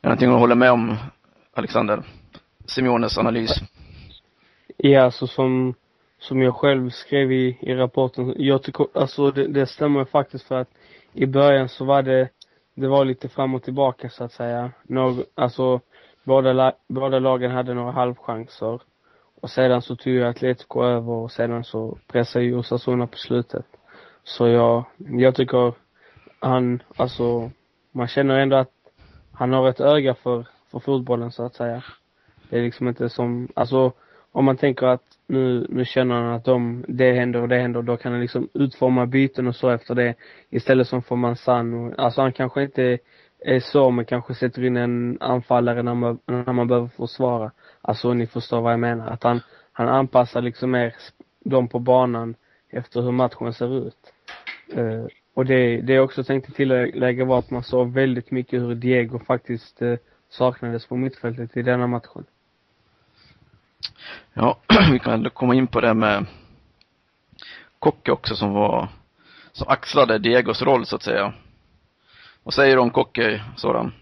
det 0.00 0.08
någonting 0.08 0.30
att 0.30 0.40
hålla 0.40 0.54
med 0.54 0.70
om 0.70 0.96
Alexander? 1.54 2.02
Simeones 2.66 3.18
analys? 3.18 3.50
Ja, 4.76 5.02
alltså 5.02 5.26
som, 5.26 5.74
som 6.18 6.42
jag 6.42 6.54
själv 6.54 6.90
skrev 6.90 7.32
i, 7.32 7.58
i 7.60 7.74
rapporten, 7.74 8.34
jag 8.36 8.62
tycker, 8.62 8.86
alltså 8.94 9.30
det, 9.30 9.46
det 9.46 9.66
stämmer 9.66 10.04
faktiskt 10.04 10.44
för 10.44 10.60
att 10.60 10.68
i 11.12 11.26
början 11.26 11.68
så 11.68 11.84
var 11.84 12.02
det, 12.02 12.28
det 12.74 12.88
var 12.88 13.04
lite 13.04 13.28
fram 13.28 13.54
och 13.54 13.62
tillbaka 13.62 14.10
så 14.10 14.24
att 14.24 14.32
säga. 14.32 14.70
Någ, 14.82 15.24
alltså 15.34 15.80
båda, 16.24 16.72
båda 16.88 17.18
lagen 17.18 17.50
hade 17.50 17.74
några 17.74 17.92
halvchanser. 17.92 18.82
Och 19.40 19.50
sedan 19.50 19.82
så 19.82 19.96
tog 19.96 20.12
ju 20.12 20.24
Atletico 20.24 20.82
över 20.84 21.12
och 21.12 21.30
sedan 21.30 21.64
så 21.64 21.98
pressade 22.06 22.44
ju 22.44 22.56
Osasuna 22.56 23.06
på 23.06 23.16
slutet. 23.16 23.66
Så 24.24 24.48
jag, 24.48 24.84
jag 24.96 25.34
tycker 25.34 25.74
han, 26.40 26.82
alltså, 26.96 27.50
man 27.92 28.08
känner 28.08 28.38
ändå 28.38 28.56
att 28.56 28.72
han 29.32 29.52
har 29.52 29.68
ett 29.68 29.80
öga 29.80 30.14
för, 30.14 30.46
för 30.72 30.78
fotbollen 30.78 31.32
så 31.32 31.44
att 31.44 31.54
säga. 31.54 31.84
Det 32.50 32.58
är 32.58 32.62
liksom 32.62 32.88
inte 32.88 33.08
som, 33.08 33.48
alltså 33.54 33.92
om 34.32 34.44
man 34.44 34.56
tänker 34.56 34.86
att 34.86 35.02
nu, 35.26 35.66
nu 35.68 35.84
känner 35.84 36.14
han 36.14 36.34
att 36.34 36.44
de, 36.44 36.84
det 36.88 37.12
händer 37.12 37.42
och 37.42 37.48
det 37.48 37.58
händer, 37.58 37.82
då 37.82 37.96
kan 37.96 38.12
han 38.12 38.20
liksom 38.20 38.48
utforma 38.54 39.06
byten 39.06 39.46
och 39.46 39.56
så 39.56 39.68
efter 39.68 39.94
det. 39.94 40.14
Istället 40.50 40.88
som 40.88 41.02
för 41.02 41.16
Manzano. 41.16 41.94
Alltså 41.98 42.20
han 42.20 42.32
kanske 42.32 42.62
inte 42.62 42.98
är 43.40 43.60
så, 43.60 43.90
men 43.90 44.04
kanske 44.04 44.34
sätter 44.34 44.64
in 44.64 44.76
en 44.76 45.18
anfallare 45.20 45.82
när 45.82 45.94
man, 45.94 46.18
när 46.26 46.52
man 46.52 46.68
behöver 46.68 46.88
försvara. 46.88 47.52
Alltså 47.80 48.14
ni 48.14 48.26
förstår 48.26 48.60
vad 48.60 48.72
jag 48.72 48.80
menar. 48.80 49.06
Att 49.06 49.22
han, 49.22 49.40
han 49.72 49.88
anpassar 49.88 50.42
liksom 50.42 50.70
mer 50.70 50.94
dem 51.44 51.68
på 51.68 51.78
banan 51.78 52.34
efter 52.70 53.00
hur 53.00 53.12
matchen 53.12 53.52
ser 53.52 53.86
ut. 53.86 54.12
Uh, 54.76 55.06
och 55.34 55.46
det, 55.46 55.80
det 55.80 55.92
jag 55.92 56.04
också 56.04 56.24
tänkte 56.24 56.52
tillägga 56.52 57.24
var 57.24 57.38
att 57.38 57.50
man 57.50 57.62
såg 57.62 57.92
väldigt 57.92 58.30
mycket 58.30 58.62
hur 58.62 58.74
Diego 58.74 59.18
faktiskt 59.18 59.82
uh, 59.82 59.96
saknades 60.32 60.86
på 60.86 60.96
mittfältet 60.96 61.56
i 61.56 61.62
denna 61.62 61.86
matchen. 61.86 62.24
Ja, 64.34 64.58
vi 64.92 64.98
kan 64.98 65.12
ändå 65.12 65.30
komma 65.30 65.54
in 65.54 65.66
på 65.66 65.80
det 65.80 65.94
med 65.94 66.26
Kocke 67.78 68.12
också 68.12 68.36
som 68.36 68.52
var, 68.52 68.88
som 69.52 69.68
axlade 69.68 70.18
Diegos 70.18 70.62
roll 70.62 70.86
så 70.86 70.96
att 70.96 71.02
säga. 71.02 71.34
Vad 72.42 72.54
säger 72.54 72.76
du 72.76 72.82
om 72.82 72.90
Kocke, 72.90 73.44
Soran? 73.56 73.94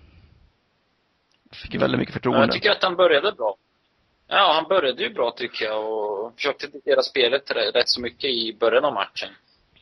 Fick 1.53 1.75
väldigt 1.75 1.99
mycket 1.99 2.15
förtroende. 2.15 2.47
Jag 2.47 2.53
tycker 2.53 2.71
att 2.71 2.83
han 2.83 2.97
började 2.97 3.33
bra. 3.33 3.57
Ja, 4.29 4.53
han 4.55 4.69
började 4.69 5.03
ju 5.03 5.15
bra 5.15 5.31
tycker 5.31 5.65
jag 5.65 5.93
och 5.93 6.35
försökte 6.35 6.67
diktera 6.67 7.03
spelet 7.03 7.51
rätt 7.51 7.89
så 7.89 8.01
mycket 8.01 8.31
i 8.31 8.57
början 8.61 8.85
av 8.85 8.95
matchen. 8.95 9.29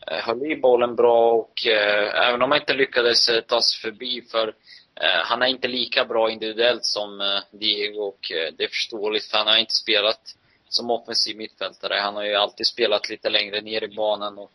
Eh, 0.06 0.18
höll 0.18 0.52
i 0.52 0.56
bollen 0.56 0.96
bra 0.96 1.32
och 1.32 1.66
eh, 1.66 2.28
även 2.28 2.42
om 2.42 2.50
han 2.50 2.60
inte 2.60 2.74
lyckades 2.74 3.28
eh, 3.28 3.40
ta 3.40 3.60
sig 3.60 3.90
förbi 3.90 4.22
för 4.30 4.54
Eh, 5.00 5.24
han 5.24 5.42
är 5.42 5.46
inte 5.46 5.68
lika 5.68 6.04
bra 6.04 6.30
individuellt 6.30 6.84
som 6.84 7.20
eh, 7.20 7.40
Diego 7.50 8.00
och 8.00 8.32
eh, 8.32 8.52
det 8.56 8.64
är 8.64 8.68
förståeligt 8.68 9.30
för 9.30 9.38
han 9.38 9.46
har 9.46 9.56
inte 9.56 9.74
spelat 9.74 10.20
som 10.68 10.90
offensiv 10.90 11.36
mittfältare. 11.36 11.94
Han 11.94 12.16
har 12.16 12.24
ju 12.24 12.34
alltid 12.34 12.66
spelat 12.66 13.08
lite 13.08 13.28
längre 13.28 13.60
ner 13.60 13.84
i 13.84 13.88
banan 13.88 14.38
och 14.38 14.50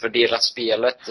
fördelat 0.00 0.42
spelet 0.42 1.08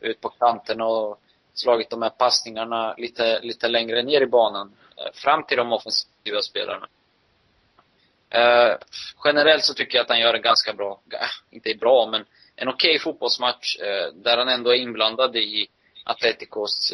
ut 0.00 0.20
på 0.20 0.28
kanterna 0.28 0.86
och 0.86 1.20
slagit 1.54 1.90
de 1.90 2.02
här 2.02 2.10
passningarna 2.10 2.94
lite, 2.98 3.40
lite 3.40 3.68
längre 3.68 4.02
ner 4.02 4.20
i 4.20 4.26
banan. 4.26 4.72
Fram 5.14 5.44
till 5.44 5.56
de 5.56 5.72
offensiva 5.72 6.42
spelarna. 6.42 6.88
Generellt 9.24 9.64
så 9.64 9.74
tycker 9.74 9.98
jag 9.98 10.02
att 10.02 10.10
han 10.10 10.20
gör 10.20 10.34
en 10.34 10.42
ganska 10.42 10.72
bra, 10.72 11.00
äh, 11.12 11.18
inte 11.50 11.74
bra, 11.74 12.06
men 12.06 12.24
en 12.56 12.68
okej 12.68 12.90
okay 12.90 12.98
fotbollsmatch 12.98 13.76
där 14.14 14.36
han 14.36 14.48
ändå 14.48 14.70
är 14.70 14.76
inblandad 14.76 15.36
i 15.36 15.68
Atleticos 16.04 16.92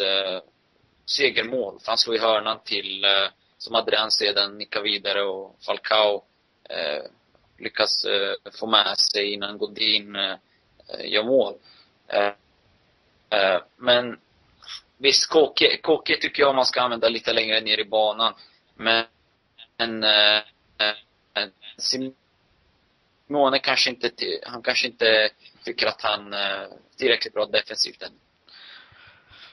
segermål. 1.06 1.80
För 1.80 1.88
han 1.88 1.99
slår 1.99 2.16
i 2.16 2.18
hörnan 2.18 2.61
till, 2.64 3.04
eh, 3.04 3.28
som 3.58 3.75
Adrian 3.75 4.11
sedan 4.11 4.58
nickar 4.58 4.82
vidare 4.82 5.23
och 5.23 5.56
Falcao 5.66 6.25
eh, 6.70 7.02
lyckas 7.58 8.04
eh, 8.04 8.52
få 8.52 8.66
med 8.66 8.99
sig 8.99 9.32
innan 9.32 9.58
Godin 9.58 10.16
eh, 10.16 10.37
eh 10.88 11.12
gör 11.12 11.25
mål. 11.25 11.54
Eh, 12.08 12.32
eh, 13.30 13.61
men 13.76 14.18
visst, 14.99 15.30
KK, 15.30 15.76
KK 15.82 16.16
tycker 16.20 16.42
jag 16.42 16.54
man 16.54 16.66
ska 16.66 16.80
använda 16.80 17.08
lite 17.08 17.32
längre 17.32 17.61
ner 17.61 17.78
i 17.78 17.84
banan. 17.84 18.34
Men, 18.75 19.04
men 19.76 20.04
eh, 20.04 20.37
eh 20.78 21.49
Simone 21.76 23.58
kanske 23.62 23.90
inte, 23.90 24.11
han 24.42 24.62
kanske 24.62 24.87
inte 24.87 25.30
tycker 25.64 25.87
att 25.87 26.02
han 26.02 26.32
är 26.32 26.68
tillräckligt 26.96 27.34
bra 27.34 27.46
defensivt 27.46 28.02
än. 28.02 28.12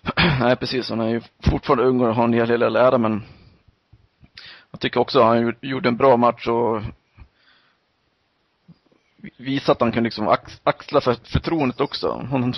Nej, 0.40 0.56
precis. 0.56 0.90
Han 0.90 1.02
är 1.02 1.10
ju 1.10 1.22
fortfarande 1.44 1.84
ung 1.84 2.02
och 2.02 2.16
har 2.16 2.24
en 2.24 2.34
hel 2.34 2.48
del 2.48 2.64
att 2.64 2.72
lära, 2.72 2.98
men 2.98 3.24
jag 4.72 4.80
tycker 4.80 5.00
också 5.00 5.20
att 5.20 5.26
han 5.26 5.56
gjorde 5.62 5.90
en 5.90 5.98
bra 5.98 6.18
match 6.18 6.48
och 6.48 6.82
visade 9.38 9.72
att 9.72 9.82
han 9.82 9.92
kunde 9.92 10.08
liksom 10.08 10.38
axla 10.64 11.02
för, 11.02 11.14
förtroendet 11.14 11.82
också. 11.82 12.28
Han, 12.32 12.54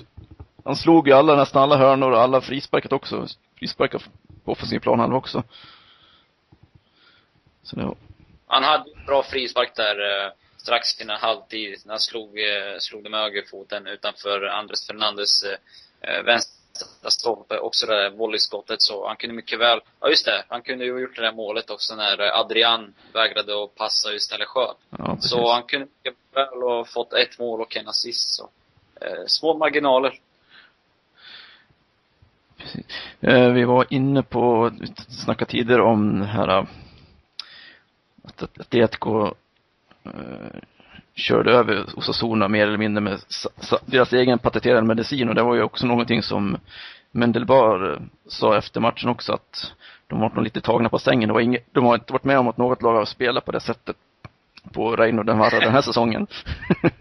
han 0.63 0.75
slog 0.75 1.07
ju 1.07 1.13
alla, 1.13 1.35
nästan 1.35 1.63
alla 1.63 1.77
hörnor 1.77 2.11
och 2.11 2.21
alla 2.21 2.41
frisparkat 2.41 2.93
också. 2.93 3.27
Frisparkar 3.59 4.01
på 4.45 4.51
offensiv 4.51 4.79
plan 4.79 4.99
han 4.99 5.13
också. 5.13 5.43
Så 7.63 7.75
det 7.75 7.85
var... 7.85 7.95
Han 8.47 8.63
hade 8.63 8.89
en 8.99 9.05
bra 9.05 9.23
frispark 9.23 9.75
där 9.75 10.25
eh, 10.25 10.31
strax 10.57 11.01
innan 11.01 11.19
halvtid. 11.19 11.81
När 11.85 11.93
han 11.93 11.99
slog, 11.99 12.39
eh, 12.39 12.77
slog 12.79 13.03
det 13.03 13.09
med 13.09 13.19
högerfoten 13.19 13.87
utanför 13.87 14.45
Andres 14.45 14.87
Fernandes 14.87 15.43
eh, 15.43 16.23
vänster 16.23 16.62
eh 16.81 16.87
vänster 17.03 17.09
stolpe, 17.09 17.57
också 17.57 17.85
det 17.85 17.95
där 17.95 18.09
volleyskottet 18.09 18.81
så 18.81 19.07
han 19.07 19.15
kunde 19.15 19.35
mycket 19.35 19.59
väl, 19.59 19.79
ja 19.99 20.09
just 20.09 20.25
det, 20.25 20.45
han 20.47 20.61
kunde 20.61 20.85
ju 20.85 20.93
ha 20.93 20.99
gjort 20.99 21.15
det 21.15 21.21
där 21.21 21.33
målet 21.33 21.69
också 21.69 21.95
när 21.95 22.39
Adrian 22.39 22.93
vägrade 23.13 23.63
att 23.63 23.75
passa 23.75 24.09
och 24.09 24.15
istället 24.15 24.47
sköt. 24.47 24.77
Ja, 24.89 25.17
så 25.19 25.51
han 25.51 25.63
kunde 25.63 25.85
mycket 25.85 26.19
väl 26.33 26.61
ha 26.61 26.85
fått 26.85 27.13
ett 27.13 27.39
mål 27.39 27.61
och 27.61 27.77
en 27.77 27.87
assist 27.87 28.35
så. 28.35 28.49
Eh, 29.01 29.25
små 29.27 29.57
marginaler. 29.57 30.19
Precis. 32.57 32.85
Eh, 33.19 33.51
vi 33.51 33.63
var 33.63 33.85
inne 33.89 34.23
på, 34.23 34.71
snackade 35.07 35.51
tidigare 35.51 35.81
om 35.81 36.19
det 36.19 36.25
här 36.25 36.67
att 38.23 38.43
Atletico 38.59 39.25
eh, 40.03 40.61
körde 41.15 41.51
över 41.51 41.85
Osasuna 41.95 42.47
mer 42.47 42.67
eller 42.67 42.77
mindre 42.77 43.01
med 43.01 43.19
deras 43.85 44.13
egen 44.13 44.39
patenterade 44.39 44.87
medicin 44.87 45.29
och 45.29 45.35
det 45.35 45.43
var 45.43 45.55
ju 45.55 45.63
också 45.63 45.87
någonting 45.87 46.23
som 46.23 46.57
Mendelbar 47.15 47.93
eh, 47.93 47.99
sa 48.27 48.57
efter 48.57 48.81
matchen 48.81 49.09
också 49.09 49.33
att 49.33 49.73
de 50.07 50.19
var 50.19 50.29
nog 50.29 50.43
lite 50.43 50.61
tagna 50.61 50.89
på 50.89 50.99
sängen. 50.99 51.27
Det 51.27 51.33
var 51.33 51.41
inget, 51.41 51.65
de 51.71 51.85
har 51.85 51.95
inte 51.95 52.13
varit 52.13 52.23
med 52.23 52.39
om 52.39 52.47
att 52.47 52.57
något 52.57 52.81
lag 52.81 52.93
har 52.93 53.05
spelat 53.05 53.45
på 53.45 53.51
det 53.51 53.59
sättet 53.59 53.95
på 54.73 54.95
Reino 54.95 55.23
den, 55.23 55.37
den 55.37 55.71
här 55.71 55.81
säsongen. 55.81 56.27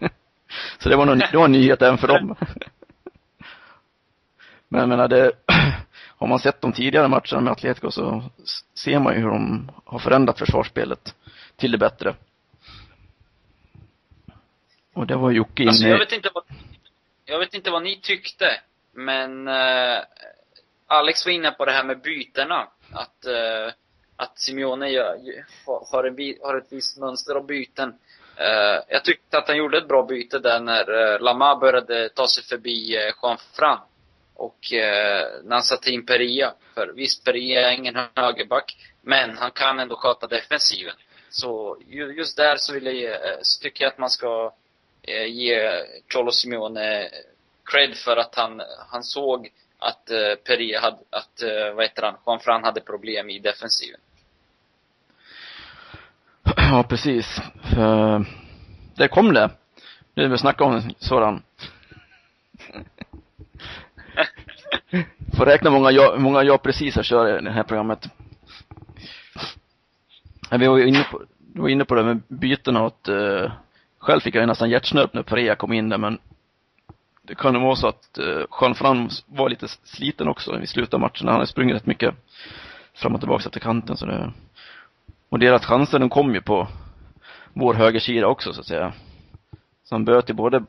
Så 0.77 0.89
det 0.89 0.95
var, 0.95 1.05
nog, 1.05 1.17
det 1.31 1.37
var 1.37 1.45
en 1.45 1.51
nyhet 1.51 1.81
även 1.81 1.97
för 1.97 2.07
dem. 2.07 2.35
Men 4.69 4.79
jag 4.79 4.89
menar, 4.89 5.07
det, 5.07 5.31
har 6.17 6.27
man 6.27 6.39
sett 6.39 6.61
de 6.61 6.71
tidigare 6.71 7.07
matcherna 7.07 7.41
med 7.41 7.51
Atletico 7.51 7.91
så 7.91 8.23
ser 8.75 8.99
man 8.99 9.13
ju 9.13 9.19
hur 9.19 9.29
de 9.29 9.71
har 9.85 9.99
förändrat 9.99 10.39
försvarsspelet 10.39 11.15
till 11.55 11.71
det 11.71 11.77
bättre. 11.77 12.15
Och 14.93 15.07
det 15.07 15.15
var 15.15 15.31
Jocke 15.31 15.63
inne 15.63 15.69
alltså, 15.69 15.87
jag 15.87 15.99
vet 15.99 16.11
inte 16.11 16.29
vad, 16.33 16.43
jag 17.25 17.39
vet 17.39 17.53
inte 17.53 17.71
vad 17.71 17.83
ni 17.83 17.99
tyckte, 18.01 18.61
men 18.91 19.47
uh, 19.47 19.99
Alex 20.87 21.25
var 21.25 21.33
inne 21.33 21.51
på 21.51 21.65
det 21.65 21.71
här 21.71 21.83
med 21.83 22.01
bytena. 22.01 22.67
Att, 22.91 23.25
uh, 23.27 23.73
att 24.15 24.39
Simeone 24.39 24.89
gör, 24.89 25.17
har, 25.65 26.03
en, 26.03 26.35
har 26.41 26.57
ett 26.57 26.67
visst 26.69 26.97
mönster 26.97 27.35
av 27.35 27.45
byten. 27.45 27.89
Uh, 27.89 28.83
jag 28.87 29.03
tyckte 29.03 29.37
att 29.37 29.47
han 29.47 29.57
gjorde 29.57 29.77
ett 29.77 29.87
bra 29.87 30.03
byte 30.03 30.39
där 30.39 30.59
när 30.59 30.89
uh, 30.89 31.21
Lama 31.21 31.55
började 31.55 32.09
ta 32.09 32.27
sig 32.27 32.43
förbi 32.43 32.97
uh, 32.97 33.13
Juan 33.21 33.37
Fran. 33.53 33.79
Och 34.35 34.57
när 35.43 35.51
han 35.51 35.63
satte 35.63 35.91
in 35.91 36.05
Peria. 36.05 36.53
För 36.73 36.87
visst, 36.95 37.25
Peria 37.25 37.69
är 37.69 37.73
ingen 37.75 37.97
högerback, 38.15 38.77
men 39.01 39.37
han 39.37 39.51
kan 39.51 39.79
ändå 39.79 39.95
sköta 39.95 40.27
defensiven. 40.27 40.95
Så 41.29 41.77
just 42.17 42.37
där 42.37 42.55
så 42.57 42.73
vill 42.73 42.85
jag 42.85 43.19
så 43.41 43.61
tycker 43.61 43.83
jag 43.83 43.91
att 43.91 43.97
man 43.97 44.09
ska 44.09 44.53
eh, 45.07 45.25
ge 45.25 45.83
Cholo 46.13 46.31
Simeone 46.31 47.09
cred 47.65 47.95
för 47.95 48.17
att 48.17 48.35
han, 48.35 48.61
han 48.89 49.03
såg 49.03 49.49
att 49.79 50.09
eh, 50.09 50.35
Peri 50.47 50.75
hade, 50.75 50.97
att, 51.09 51.41
eh, 51.41 51.75
vad 51.75 51.85
heter 51.85 52.03
han, 52.03 52.15
Juan 52.25 52.39
Fran 52.39 52.63
hade 52.63 52.81
problem 52.81 53.29
i 53.29 53.39
defensiven. 53.39 53.99
Ja, 56.55 56.85
precis. 56.89 57.41
För, 57.75 58.25
där 58.95 59.07
kom 59.07 59.33
det. 59.33 59.49
Nu 60.13 60.27
vi 60.27 60.37
snackar 60.37 60.65
om 60.65 60.93
sådan. 60.99 61.43
Får 65.37 65.45
räkna 65.45 65.69
många 65.69 65.91
jag, 65.91 66.21
många 66.21 66.43
jag 66.43 66.63
precis 66.63 66.95
har 66.95 67.03
kört 67.03 67.41
i 67.41 67.45
det 67.45 67.51
här 67.51 67.63
programmet. 67.63 68.09
Vi 70.51 70.67
var 70.67 70.77
ju 70.77 70.87
inne 70.87 71.03
på, 71.11 71.21
vi 71.53 71.59
var 71.61 71.69
inne 71.69 71.85
på 71.85 71.95
det 71.95 72.03
med 72.03 72.21
bytena 72.27 72.83
åt 72.83 73.09
uh, 73.09 73.15
eh, 73.15 73.51
själv 74.03 74.19
fick 74.19 74.35
jag 74.35 74.47
nästan 74.47 74.69
hjärtsnörp 74.69 75.13
när 75.13 75.23
Perea 75.23 75.55
kom 75.55 75.73
in 75.73 75.89
där, 75.89 75.97
men 75.97 76.17
det 77.21 77.35
kan 77.35 77.61
vara 77.61 77.75
så 77.75 77.87
att 77.87 78.19
uh, 78.19 78.45
Jean 78.61 78.75
Frans 78.75 79.25
var 79.27 79.49
lite 79.49 79.67
sliten 79.67 80.27
också 80.27 80.61
i 80.61 80.67
slutet 80.67 80.93
av 80.93 80.99
matchen. 80.99 81.27
Han 81.27 81.35
hade 81.35 81.47
sprungit 81.47 81.75
rätt 81.75 81.85
mycket 81.85 82.15
fram 82.93 83.15
och 83.15 83.21
tillbaka 83.21 83.43
efter 83.45 83.59
kanten 83.59 83.97
så 83.97 84.05
det 84.05 84.31
och 85.29 85.39
deras 85.39 85.65
chanser 85.65 85.99
de 85.99 86.09
kom 86.09 86.33
ju 86.33 86.41
på 86.41 86.67
vår 87.53 87.73
högersida 87.73 88.27
också 88.27 88.53
så 88.53 88.61
att 88.61 88.67
säga. 88.67 88.93
Så 89.83 89.95
han 89.95 90.05
böt 90.05 90.29
ju 90.29 90.33
både 90.33 90.63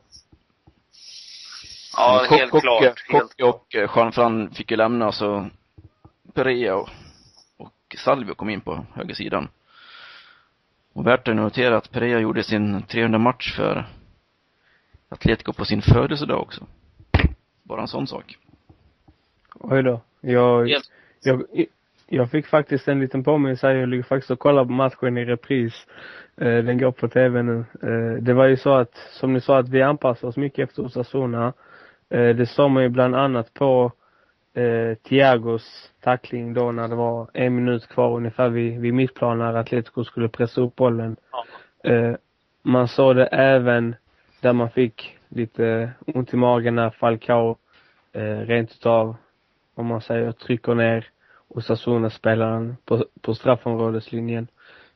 Ja, 1.96 2.24
Kock, 2.28 2.38
helt 2.38 2.50
Kock, 2.50 2.62
klart. 2.62 3.06
Kock 3.10 3.40
och 3.42 3.66
Jean 3.96 4.12
Fran 4.12 4.50
fick 4.50 4.70
ju 4.70 4.76
lämna 4.76 5.12
så 5.12 5.48
Perea 6.34 6.76
och, 6.76 6.88
och 7.56 7.96
Salvio 7.98 8.34
kom 8.34 8.50
in 8.50 8.60
på 8.60 8.86
högersidan. 8.94 9.48
Och 10.94 11.06
värt 11.06 11.28
att 11.28 11.36
notera 11.36 11.76
att 11.76 11.92
Pereira 11.92 12.20
gjorde 12.20 12.42
sin 12.42 12.82
300 12.82 13.18
match 13.18 13.56
för 13.56 13.86
Atletico 15.08 15.52
på 15.52 15.64
sin 15.64 15.82
födelsedag 15.82 16.40
också. 16.40 16.66
Bara 17.62 17.80
en 17.80 17.88
sån 17.88 18.06
sak. 18.06 18.38
Oj 19.54 19.82
då. 19.82 20.00
Jag, 20.20 20.70
jag, 21.22 21.44
jag 22.06 22.30
fick 22.30 22.46
faktiskt 22.46 22.88
en 22.88 23.00
liten 23.00 23.24
påminnelse 23.24 23.66
här. 23.66 23.74
Jag 23.74 23.88
ligger 23.88 24.02
faktiskt 24.02 24.30
och 24.30 24.38
kollar 24.38 24.64
på 24.64 24.72
matchen 24.72 25.18
i 25.18 25.24
repris. 25.24 25.86
Eh, 26.36 26.58
den 26.58 26.78
går 26.78 26.92
på 26.92 27.08
tv 27.08 27.42
nu. 27.42 27.64
Eh, 27.82 28.22
det 28.22 28.34
var 28.34 28.46
ju 28.46 28.56
så 28.56 28.74
att, 28.74 28.96
som 29.10 29.32
ni 29.32 29.40
sa, 29.40 29.58
att 29.58 29.68
vi 29.68 29.82
anpassar 29.82 30.28
oss 30.28 30.36
mycket 30.36 30.68
efter 30.68 30.82
Osasuna. 30.82 31.52
Eh, 32.10 32.36
det 32.36 32.46
såg 32.46 32.70
man 32.70 32.82
ju 32.82 32.88
bland 32.88 33.14
annat 33.14 33.54
på 33.54 33.92
eh, 34.54 34.94
Thiagos 34.94 35.92
tackling 36.00 36.54
då 36.54 36.72
när 36.72 36.88
det 36.88 36.94
var 36.94 37.30
en 37.32 37.54
minut 37.54 37.88
kvar 37.88 38.16
ungefär 38.16 38.48
vid, 38.48 38.80
vid 38.80 38.94
mittplan 38.94 39.38
när 39.38 39.54
Atletico 39.54 40.04
skulle 40.04 40.28
pressa 40.28 40.60
upp 40.60 40.76
bollen. 40.76 41.16
Ja. 41.32 41.90
Eh, 41.90 42.16
man 42.62 42.88
såg 42.88 43.16
det 43.16 43.26
även 43.26 43.96
där 44.40 44.52
man 44.52 44.70
fick 44.70 45.18
lite 45.28 45.90
ont 46.06 46.34
i 46.34 46.36
magen 46.36 46.74
när 46.74 46.90
Falcao 46.90 47.56
eh, 48.12 48.38
rent 48.38 48.70
utav, 48.70 49.16
om 49.74 49.86
man 49.86 50.00
säger, 50.00 50.32
trycker 50.32 50.74
ner 50.74 51.08
Osasuna-spelaren 51.48 52.76
på, 52.84 53.04
på 53.20 53.34
straffområdeslinjen. 53.34 54.48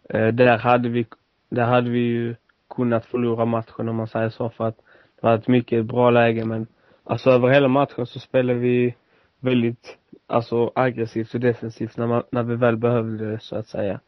Eh, 0.09 0.27
där 0.27 0.59
hade 0.59 0.89
vi, 0.89 1.07
där 1.49 1.65
hade 1.65 1.91
vi 1.91 1.99
ju 1.99 2.35
kunnat 2.71 3.07
förlora 3.07 3.45
matchen 3.45 3.89
om 3.89 3.97
man 3.97 4.09
säger 4.09 4.29
så 4.29 4.51
för 4.51 4.65
att 4.65 4.77
det 5.21 5.27
var 5.27 5.35
ett 5.35 5.49
mycket 5.49 5.85
bra 5.85 6.11
läge 6.11 6.45
men 6.45 6.67
alltså 7.05 7.31
över 7.31 7.49
hela 7.49 7.69
matchen 7.69 8.07
så 8.07 8.19
spelade 8.21 8.59
vi 8.59 8.95
väldigt, 9.41 9.99
alltså 10.27 10.73
aggressivt 10.75 11.35
och 11.35 11.41
defensivt 11.41 11.97
när, 11.97 12.07
man, 12.07 12.23
när 12.31 12.43
vi 12.43 12.57
väl 12.57 12.77
behövde 12.77 13.31
det 13.31 13.39
så 13.39 13.57
att 13.57 13.69
säga. 13.69 14.01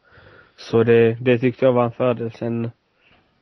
Så 0.55 0.83
det, 0.83 1.17
det 1.21 1.39
tyckte 1.39 1.65
jag 1.65 1.73
var 1.73 1.85
en 1.85 1.91
fördel. 1.91 2.31
Sen, 2.31 2.71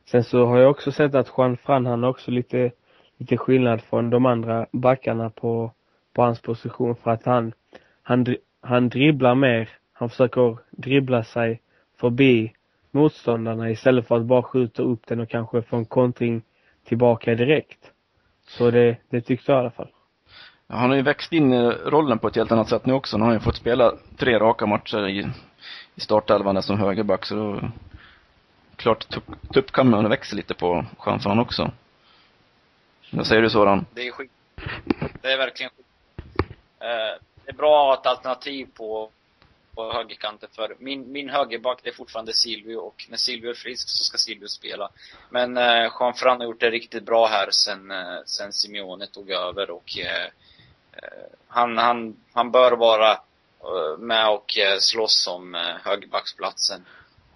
sen 0.04 0.24
så 0.24 0.46
har 0.46 0.58
jag 0.58 0.70
också 0.70 0.92
sett 0.92 1.14
att 1.14 1.32
Juan 1.38 1.56
Fran, 1.56 1.86
han 1.86 2.02
har 2.02 2.10
också 2.10 2.30
lite, 2.30 2.70
lite 3.16 3.36
skillnad 3.36 3.80
från 3.82 4.10
de 4.10 4.26
andra 4.26 4.66
backarna 4.72 5.30
på, 5.30 5.72
på 6.14 6.22
hans 6.22 6.42
position 6.42 6.96
för 6.96 7.10
att 7.10 7.24
han, 7.24 7.52
han, 8.02 8.26
han 8.60 8.88
dribblar 8.88 9.34
mer. 9.34 9.68
Han 9.92 10.08
försöker 10.08 10.58
dribbla 10.70 11.24
sig 11.24 11.60
förbi 12.00 12.52
motståndarna 12.90 13.70
istället 13.70 14.08
för 14.08 14.16
att 14.16 14.24
bara 14.24 14.42
skjuta 14.42 14.82
upp 14.82 15.06
den 15.06 15.20
och 15.20 15.28
kanske 15.28 15.62
få 15.62 15.76
en 15.76 15.84
kontring 15.84 16.42
tillbaka 16.84 17.34
direkt. 17.34 17.92
Så 18.42 18.70
det, 18.70 18.96
det 19.10 19.20
tyckte 19.20 19.52
jag 19.52 19.58
i 19.58 19.60
alla 19.60 19.70
fall. 19.70 19.88
Han 20.70 20.90
har 20.90 20.96
ju 20.96 21.02
växt 21.02 21.32
in 21.32 21.52
i 21.52 21.62
rollen 21.70 22.18
på 22.18 22.28
ett 22.28 22.36
helt 22.36 22.52
annat 22.52 22.68
sätt 22.68 22.86
nu 22.86 22.92
också. 22.92 23.16
nu 23.16 23.22
har 23.22 23.30
han 23.30 23.38
ju 23.38 23.44
fått 23.44 23.56
spela 23.56 23.94
tre 24.16 24.38
raka 24.38 24.66
matcher 24.66 25.08
i, 25.08 25.28
i 25.94 26.00
startelvan 26.00 26.62
som 26.62 26.78
högerback, 26.78 27.26
så 27.26 27.34
då, 27.34 27.70
klart 28.76 29.06
tuppkammen 29.52 30.08
växer 30.08 30.36
lite 30.36 30.54
på 30.54 30.84
chansen 30.98 31.38
också. 31.38 31.70
Vad 33.10 33.26
säger 33.26 33.42
du 33.42 33.50
Soran? 33.50 33.86
Det 33.94 34.06
är 34.06 34.12
skit. 34.12 34.30
Det 35.22 35.32
är 35.32 35.38
verkligen 35.38 35.70
skit. 35.76 35.86
Eh, 36.80 37.20
det 37.44 37.50
är 37.50 37.56
bra 37.56 37.92
att 37.92 37.96
ha 37.96 38.00
ett 38.00 38.16
alternativ 38.16 38.68
på 38.76 39.10
på 39.74 39.92
högerkanten 39.92 40.48
för 40.52 40.76
min, 40.78 41.12
min 41.12 41.28
högerback 41.28 41.80
det 41.82 41.90
är 41.90 41.94
fortfarande 41.94 42.32
Silvio 42.32 42.76
och 42.76 43.06
när 43.08 43.16
Silvio 43.16 43.50
är 43.50 43.54
frisk 43.54 43.88
så 43.88 44.04
ska 44.04 44.18
Silvio 44.18 44.48
spela. 44.48 44.90
Men 45.30 45.56
eh, 45.56 45.92
Jean 46.00 46.14
Fran 46.14 46.40
har 46.40 46.44
gjort 46.44 46.60
det 46.60 46.70
riktigt 46.70 47.06
bra 47.06 47.26
här 47.26 47.48
sen, 47.50 47.90
eh, 47.90 48.18
sen 48.26 48.52
Simeone 48.52 49.06
tog 49.06 49.30
över 49.30 49.70
och 49.70 49.98
eh 49.98 50.30
han, 51.48 51.78
han, 51.78 52.16
han 52.32 52.50
bör 52.50 52.72
vara 52.72 53.10
eh, 53.12 53.98
med 53.98 54.28
och 54.28 54.58
eh, 54.58 54.78
slåss 54.78 55.26
om 55.26 55.54
eh, 55.54 55.60
högerbacksplatsen. 55.84 56.84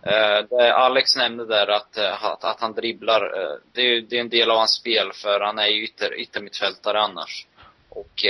Eh, 0.02 0.46
det 0.50 0.74
Alex 0.74 1.16
nämnde 1.16 1.46
där 1.46 1.70
att, 1.70 1.98
att, 1.98 2.44
att 2.44 2.60
han 2.60 2.74
dribblar, 2.74 3.20
det, 3.72 3.82
är, 3.82 4.00
det 4.00 4.16
är 4.16 4.20
en 4.20 4.28
del 4.28 4.50
av 4.50 4.58
hans 4.58 4.74
spel 4.74 5.12
för 5.12 5.40
han 5.40 5.58
är 5.58 5.66
ju 5.66 5.84
ytter, 5.84 6.14
yttermittfältare 6.14 7.00
annars. 7.00 7.46
Och 7.88 8.24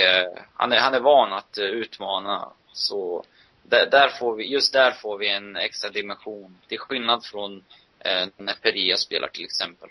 han, 0.54 0.72
är, 0.72 0.78
han 0.78 0.94
är 0.94 1.00
van 1.00 1.32
att 1.32 1.58
utmana. 1.58 2.48
Så 2.72 3.24
där, 3.62 3.90
där, 3.90 4.08
får 4.08 4.34
vi, 4.36 4.52
just 4.52 4.72
där 4.72 4.90
får 4.90 5.18
vi 5.18 5.28
en 5.28 5.56
extra 5.56 5.90
dimension. 5.90 6.58
Till 6.68 6.78
skillnad 6.78 7.24
från 7.24 7.64
eh, 7.98 8.26
när 8.36 8.54
Peria 8.62 8.96
spelar 8.96 9.28
till 9.28 9.44
exempel. 9.44 9.88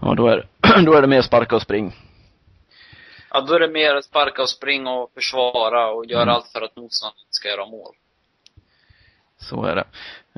Ja, 0.00 0.14
då 0.14 0.28
är, 0.28 0.48
då 0.84 0.94
är 0.94 1.00
det 1.02 1.08
mer 1.08 1.22
sparka 1.22 1.56
och 1.56 1.62
spring. 1.62 1.92
Ja, 3.30 3.40
då 3.40 3.54
är 3.54 3.60
det 3.60 3.68
mer 3.68 4.00
sparka 4.00 4.42
och 4.42 4.48
spring 4.48 4.86
och 4.86 5.10
försvara 5.14 5.90
och 5.90 6.06
göra 6.06 6.22
mm. 6.22 6.34
allt 6.34 6.48
för 6.48 6.62
att 6.62 6.76
motståndaren 6.76 7.26
ska 7.30 7.48
göra 7.48 7.66
mål. 7.66 7.94
Så 9.38 9.64
är 9.64 9.76
det. 9.76 9.84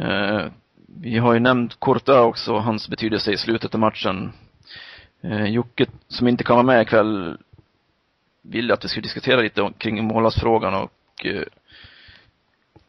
Eh, 0.02 0.52
vi 1.00 1.18
har 1.18 1.34
ju 1.34 1.40
nämnt 1.40 1.80
Korta 1.80 2.22
också, 2.22 2.58
hans 2.58 2.88
betydelse 2.88 3.32
i 3.32 3.36
slutet 3.36 3.74
av 3.74 3.80
matchen. 3.80 4.32
Eh, 5.20 5.44
Jocke, 5.44 5.86
som 6.08 6.28
inte 6.28 6.44
kan 6.44 6.56
vara 6.56 6.66
med 6.66 6.82
ikväll, 6.82 7.38
ville 8.42 8.74
att 8.74 8.84
vi 8.84 8.88
skulle 8.88 9.02
diskutera 9.02 9.40
lite 9.40 9.72
kring 9.78 10.04
målvaktsfrågan 10.04 10.74
och 10.74 11.26
eh, 11.26 11.42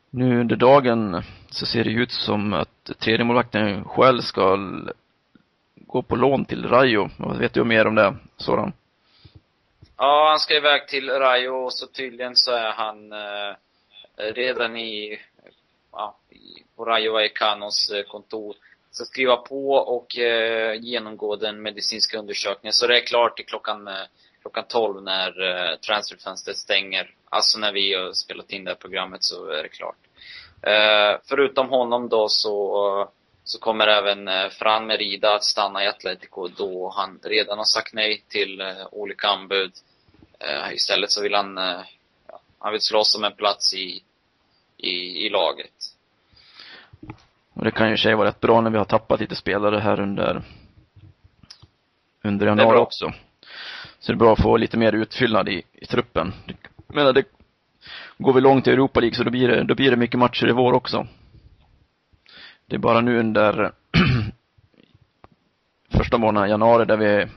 nu 0.09 0.39
under 0.39 0.55
dagen 0.55 1.23
så 1.49 1.65
ser 1.65 1.83
det 1.83 1.89
ut 1.89 2.11
som 2.11 2.53
att 2.53 2.91
tredje 2.99 3.25
målvakten 3.25 3.83
själv 3.83 4.21
ska 4.21 4.57
gå 5.75 6.01
på 6.01 6.15
lån 6.15 6.45
till 6.45 6.69
Rayo. 6.69 7.09
Vad 7.17 7.37
vet 7.37 7.53
du 7.53 7.63
mer 7.63 7.87
om 7.87 7.95
det, 7.95 8.15
Soran? 8.37 8.73
Ja, 9.97 10.27
han 10.29 10.39
ska 10.39 10.55
iväg 10.55 10.87
till 10.87 11.09
Rayo 11.09 11.49
och 11.49 11.73
så 11.73 11.87
tydligen 11.87 12.35
så 12.35 12.51
är 12.51 12.71
han 12.71 13.11
eh, 13.13 13.55
redan 14.17 14.77
i, 14.77 15.19
ja, 15.91 16.17
på 16.75 16.85
Rayo 16.85 17.13
Vallecanos 17.13 17.91
eh, 17.91 18.03
kontor. 18.03 18.55
Ska 18.91 19.05
skriva 19.05 19.37
på 19.37 19.71
och 19.71 20.17
eh, 20.17 20.75
genomgå 20.81 21.35
den 21.35 21.61
medicinska 21.61 22.17
undersökningen. 22.17 22.73
Så 22.73 22.87
det 22.87 22.97
är 22.97 23.05
klart 23.05 23.35
till 23.35 23.45
klockan, 23.45 23.87
eh, 23.87 24.03
klockan 24.41 24.63
12 24.67 25.03
när 25.03 25.41
eh, 25.41 25.77
transferfönstret 25.77 26.57
stänger. 26.57 27.15
Alltså 27.29 27.59
när 27.59 27.71
vi 27.71 27.93
har 27.93 28.13
spelat 28.13 28.51
in 28.51 28.63
det 28.63 28.71
här 28.71 28.75
programmet 28.75 29.23
så 29.23 29.45
är 29.45 29.63
det 29.63 29.69
klart. 29.69 29.97
Eh, 30.61 31.19
förutom 31.29 31.69
honom 31.69 32.09
då 32.09 32.25
så, 32.29 32.87
eh, 33.01 33.07
så 33.43 33.59
kommer 33.59 33.87
även 33.87 34.27
eh, 34.27 34.49
Fran 34.49 34.87
Merida 34.87 35.35
att 35.35 35.43
stanna 35.43 35.83
i 35.83 35.87
Atletico 35.87 36.47
då 36.47 36.93
han 36.95 37.19
redan 37.23 37.57
har 37.57 37.65
sagt 37.65 37.93
nej 37.93 38.23
till 38.27 38.61
eh, 38.61 38.67
olika 38.91 39.27
anbud. 39.27 39.71
Eh, 40.39 40.73
istället 40.73 41.11
så 41.11 41.21
vill 41.23 41.33
han, 41.33 41.57
han 42.59 42.71
vill 42.71 42.81
slåss 42.81 43.15
om 43.17 43.23
en 43.23 43.35
plats 43.35 43.73
i, 43.73 44.03
i, 44.77 45.25
i 45.25 45.29
laget. 45.29 45.73
Och 47.53 47.63
det 47.63 47.71
kan 47.71 47.89
ju 47.89 47.97
sig 47.97 48.15
vara 48.15 48.27
rätt 48.27 48.39
bra 48.39 48.61
när 48.61 48.69
vi 48.69 48.77
har 48.77 48.85
tappat 48.85 49.19
lite 49.19 49.35
spelare 49.35 49.79
här 49.79 49.99
under, 49.99 50.43
under 52.23 52.45
januari 52.45 52.77
också. 52.77 53.13
Så 53.99 54.11
det 54.11 54.15
är 54.15 54.19
bra 54.19 54.33
att 54.33 54.41
få 54.41 54.57
lite 54.57 54.77
mer 54.77 54.93
utfyllnad 54.93 55.49
i, 55.49 55.63
i 55.73 55.85
truppen. 55.85 56.33
Menar, 56.87 57.13
det, 57.13 57.23
går 58.17 58.33
vi 58.33 58.41
långt 58.41 58.67
i 58.67 58.71
Europa 58.71 58.99
League 58.99 59.15
så 59.15 59.23
då 59.23 59.31
blir 59.31 59.47
det, 59.47 59.63
då 59.63 59.75
blir 59.75 59.91
det 59.91 59.97
mycket 59.97 60.19
matcher 60.19 60.47
i 60.47 60.51
vår 60.51 60.73
också. 60.73 61.07
Det 62.73 62.77
är 62.77 62.79
bara 62.79 63.01
nu 63.01 63.19
under 63.19 63.71
första 65.89 66.17
månaden, 66.17 66.49
januari, 66.49 66.85
där 66.85 66.97
vi 66.97 67.27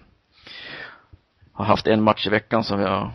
har 1.53 1.65
haft 1.65 1.87
en 1.87 2.03
match 2.03 2.27
i 2.27 2.31
veckan 2.31 2.65
som 2.65 2.79
vi 2.79 2.85
har 2.85 3.13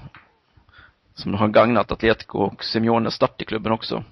som 1.13 1.33
har 1.33 1.47
gagnat 1.47 1.91
Atletico 1.91 2.37
och 2.39 2.63
Simeones 2.63 3.13
start 3.13 3.41
i 3.41 3.45
klubben 3.45 3.71
också. 3.71 4.03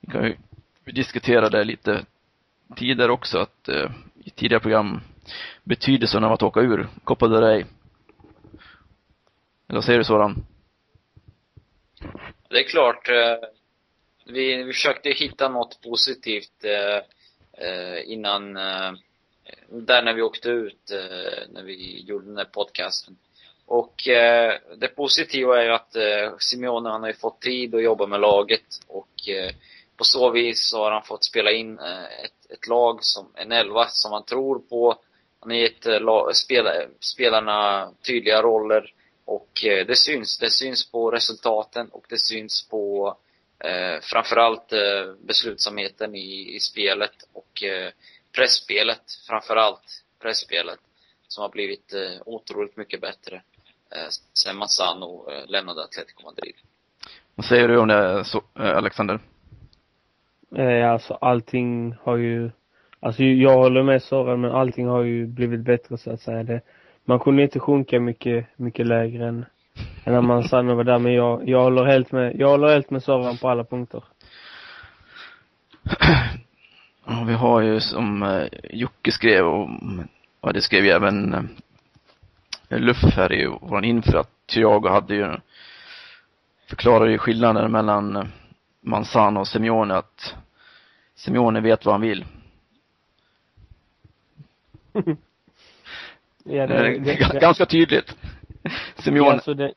Vi 0.00 0.12
kan 0.12 0.24
ju 0.24 0.36
diskutera 0.84 1.48
det 1.48 1.64
lite 1.64 2.04
tidigare 2.76 3.12
också, 3.12 3.38
att 3.38 3.68
eh, 3.68 3.90
i 4.24 4.30
tidigare 4.30 4.62
program 4.62 5.00
betydelsen 5.64 6.24
av 6.24 6.32
att 6.32 6.42
åka 6.42 6.60
ur 6.60 6.88
Copa 7.04 7.28
del 7.28 7.40
Rey. 7.40 7.60
Eller 9.68 9.76
vad 9.78 9.84
säger 9.84 9.98
du 9.98 10.04
Soran? 10.04 10.46
Det 12.48 12.58
är 12.58 12.68
klart, 12.68 13.08
eh, 13.08 13.48
vi, 14.26 14.62
vi 14.62 14.72
försökte 14.72 15.10
hitta 15.10 15.48
något 15.48 15.82
positivt 15.82 16.64
eh, 16.64 17.04
Eh, 17.62 18.12
innan, 18.12 18.56
eh, 18.56 18.92
där 19.68 20.02
när 20.02 20.14
vi 20.14 20.22
åkte 20.22 20.48
ut, 20.48 20.90
eh, 20.90 21.48
när 21.48 21.62
vi 21.62 22.00
gjorde 22.00 22.26
den 22.26 22.36
här 22.36 22.44
podcasten. 22.44 23.16
Och 23.66 23.94
det 24.76 24.88
positiva 24.96 25.62
är 25.62 25.64
ju 25.64 25.72
att 25.72 25.96
Simeone, 26.42 26.88
han 26.90 27.00
har 27.00 27.08
ju 27.08 27.14
fått 27.14 27.40
tid 27.40 27.74
att 27.74 27.82
jobba 27.82 28.06
med 28.06 28.20
laget 28.20 28.64
och 28.86 29.08
på 29.96 30.04
så 30.04 30.30
vis 30.30 30.68
så 30.70 30.84
har 30.84 30.90
han 30.90 31.02
fått 31.02 31.24
spela 31.24 31.50
in 31.50 31.78
ett, 31.78 32.50
ett 32.50 32.66
lag 32.68 33.04
som, 33.04 33.26
en 33.34 33.52
elva 33.52 33.86
som 33.88 34.12
han 34.12 34.24
tror 34.24 34.58
på. 34.58 34.96
Han 35.40 35.50
har 35.50 35.56
gett 35.56 35.86
spelarna 37.00 37.90
tydliga 38.06 38.42
roller 38.42 38.92
och 39.24 39.64
eh, 39.64 39.86
det 39.86 39.96
syns. 39.96 40.38
Det 40.38 40.50
syns 40.50 40.90
på 40.90 41.10
resultaten 41.10 41.88
och 41.88 42.04
det 42.08 42.18
syns 42.18 42.68
på 42.68 43.16
eh, 43.64 44.00
framförallt 44.02 44.72
eh, 44.72 45.14
beslutsamheten 45.26 46.14
i, 46.14 46.56
i 46.56 46.60
spelet 46.60 47.14
och 47.32 47.62
eh, 47.62 47.90
pressspelet 48.36 49.02
framförallt. 49.28 50.04
Pressspelet 50.22 50.80
som 51.28 51.42
har 51.42 51.48
blivit 51.48 51.92
eh, 51.92 52.22
otroligt 52.26 52.76
mycket 52.76 53.00
bättre 53.00 53.36
eh, 53.94 54.08
sen 54.44 54.56
Massano 54.56 55.30
eh, 55.30 55.50
lämnade 55.50 55.84
Atletico 55.84 56.24
Madrid. 56.24 56.54
Vad 57.34 57.46
säger 57.46 57.68
du 57.68 57.78
om 57.78 57.88
det, 57.88 58.24
så, 58.24 58.42
eh, 58.58 58.76
Alexander? 58.76 59.20
Eh, 60.56 60.90
alltså 60.90 61.14
allting 61.14 61.94
har 62.02 62.16
ju, 62.16 62.50
alltså 63.00 63.22
jag 63.22 63.56
håller 63.56 63.82
med 63.82 64.02
Soran 64.02 64.40
men 64.40 64.50
allting 64.50 64.86
har 64.86 65.02
ju 65.02 65.26
blivit 65.26 65.60
bättre 65.60 65.98
så 65.98 66.10
att 66.10 66.20
säga. 66.20 66.42
Det, 66.42 66.60
man 67.04 67.20
kunde 67.20 67.42
inte 67.42 67.60
sjunka 67.60 68.00
mycket, 68.00 68.46
mycket 68.56 68.86
lägre 68.86 69.26
än, 69.28 69.44
än 70.04 70.12
när 70.12 70.20
man 70.20 70.76
var 70.76 70.84
där. 70.84 70.98
Men 70.98 71.12
jag, 71.12 71.48
jag 71.48 71.62
håller 71.62 71.84
helt 71.84 72.12
med, 72.12 72.36
jag 72.36 72.48
håller 72.48 72.68
helt 72.68 72.90
med 72.90 73.02
Soran 73.02 73.36
på 73.36 73.48
alla 73.48 73.64
punkter. 73.64 74.04
Ja, 77.06 77.24
vi 77.26 77.32
har 77.32 77.60
ju 77.60 77.80
som 77.80 78.22
eh, 78.22 78.46
Jocke 78.70 79.12
skrev 79.12 79.46
och, 79.46 79.70
och 80.40 80.52
det 80.52 80.62
skrev 80.62 80.84
ju 80.84 80.90
även 80.90 81.34
eh, 82.68 82.78
Luff 82.78 83.02
här 83.02 83.32
i 83.32 83.46
våran 83.46 83.84
inför 83.84 84.18
att 84.18 84.46
Thiago 84.46 84.88
hade 84.88 85.14
ju 85.14 85.36
förklarar 86.66 87.06
ju 87.06 87.18
skillnaden 87.18 87.72
mellan 87.72 88.16
eh, 88.16 88.24
Manzano 88.80 89.40
och 89.40 89.48
Simeone 89.48 89.94
att 89.94 90.34
Simeone 91.14 91.60
vet 91.60 91.84
vad 91.84 91.94
han 91.94 92.00
vill. 92.00 92.24
Ja, 96.44 96.66
det, 96.66 96.98
det, 96.98 96.98
det, 96.98 97.40
ganska 97.40 97.66
tydligt. 97.66 98.16
Simeone. 98.96 99.26
Ja, 99.26 99.32
alltså 99.32 99.54
det, 99.54 99.72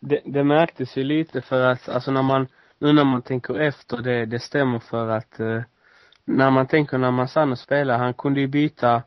det, 0.00 0.20
det 0.24 0.44
märktes 0.44 0.96
ju 0.96 1.04
lite 1.04 1.40
för 1.40 1.60
att, 1.62 1.88
alltså 1.88 2.10
när 2.10 2.22
man, 2.22 2.46
nu 2.78 2.92
när 2.92 3.04
man 3.04 3.22
tänker 3.22 3.60
efter, 3.60 3.96
det, 3.96 4.26
det 4.26 4.38
stämmer 4.38 4.78
för 4.78 5.08
att 5.08 5.40
eh, 5.40 5.62
när 6.24 6.50
man 6.50 6.66
tänker 6.66 6.98
när 6.98 7.10
Massano 7.10 7.56
spelar, 7.56 7.98
han 7.98 8.14
kunde 8.14 8.40
ju 8.40 8.46
byta, 8.46 9.02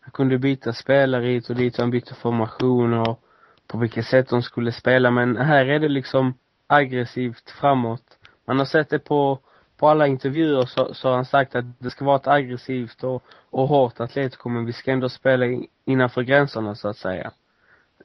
han 0.00 0.10
kunde 0.12 0.38
byta 0.38 0.72
spelare 0.72 1.26
hit 1.26 1.50
och 1.50 1.56
dit, 1.56 1.74
och 1.74 1.80
han 1.80 1.90
bytte 1.90 2.14
formation 2.14 2.94
och 2.94 3.22
på 3.66 3.78
vilket 3.78 4.06
sätt 4.06 4.28
de 4.28 4.42
skulle 4.42 4.72
spela, 4.72 5.10
men 5.10 5.36
här 5.36 5.66
är 5.66 5.78
det 5.78 5.88
liksom 5.88 6.34
aggressivt 6.66 7.50
framåt. 7.50 8.18
Man 8.46 8.58
har 8.58 8.66
sett 8.66 8.90
det 8.90 8.98
på, 8.98 9.38
på 9.76 9.88
alla 9.88 10.06
intervjuer 10.06 10.66
så, 10.66 10.94
så 10.94 11.08
har 11.08 11.14
han 11.14 11.24
sagt 11.24 11.54
att 11.54 11.64
det 11.78 11.90
ska 11.90 12.04
vara 12.04 12.16
ett 12.16 12.26
aggressivt 12.26 13.04
och, 13.04 13.22
och 13.50 13.68
hårt 13.68 14.00
Atletico 14.00 14.48
men 14.48 14.66
vi 14.66 14.72
ska 14.72 14.92
ändå 14.92 15.08
spela 15.08 15.46
innanför 15.84 16.22
gränserna 16.22 16.74
så 16.74 16.88
att 16.88 16.96
säga. 16.96 17.32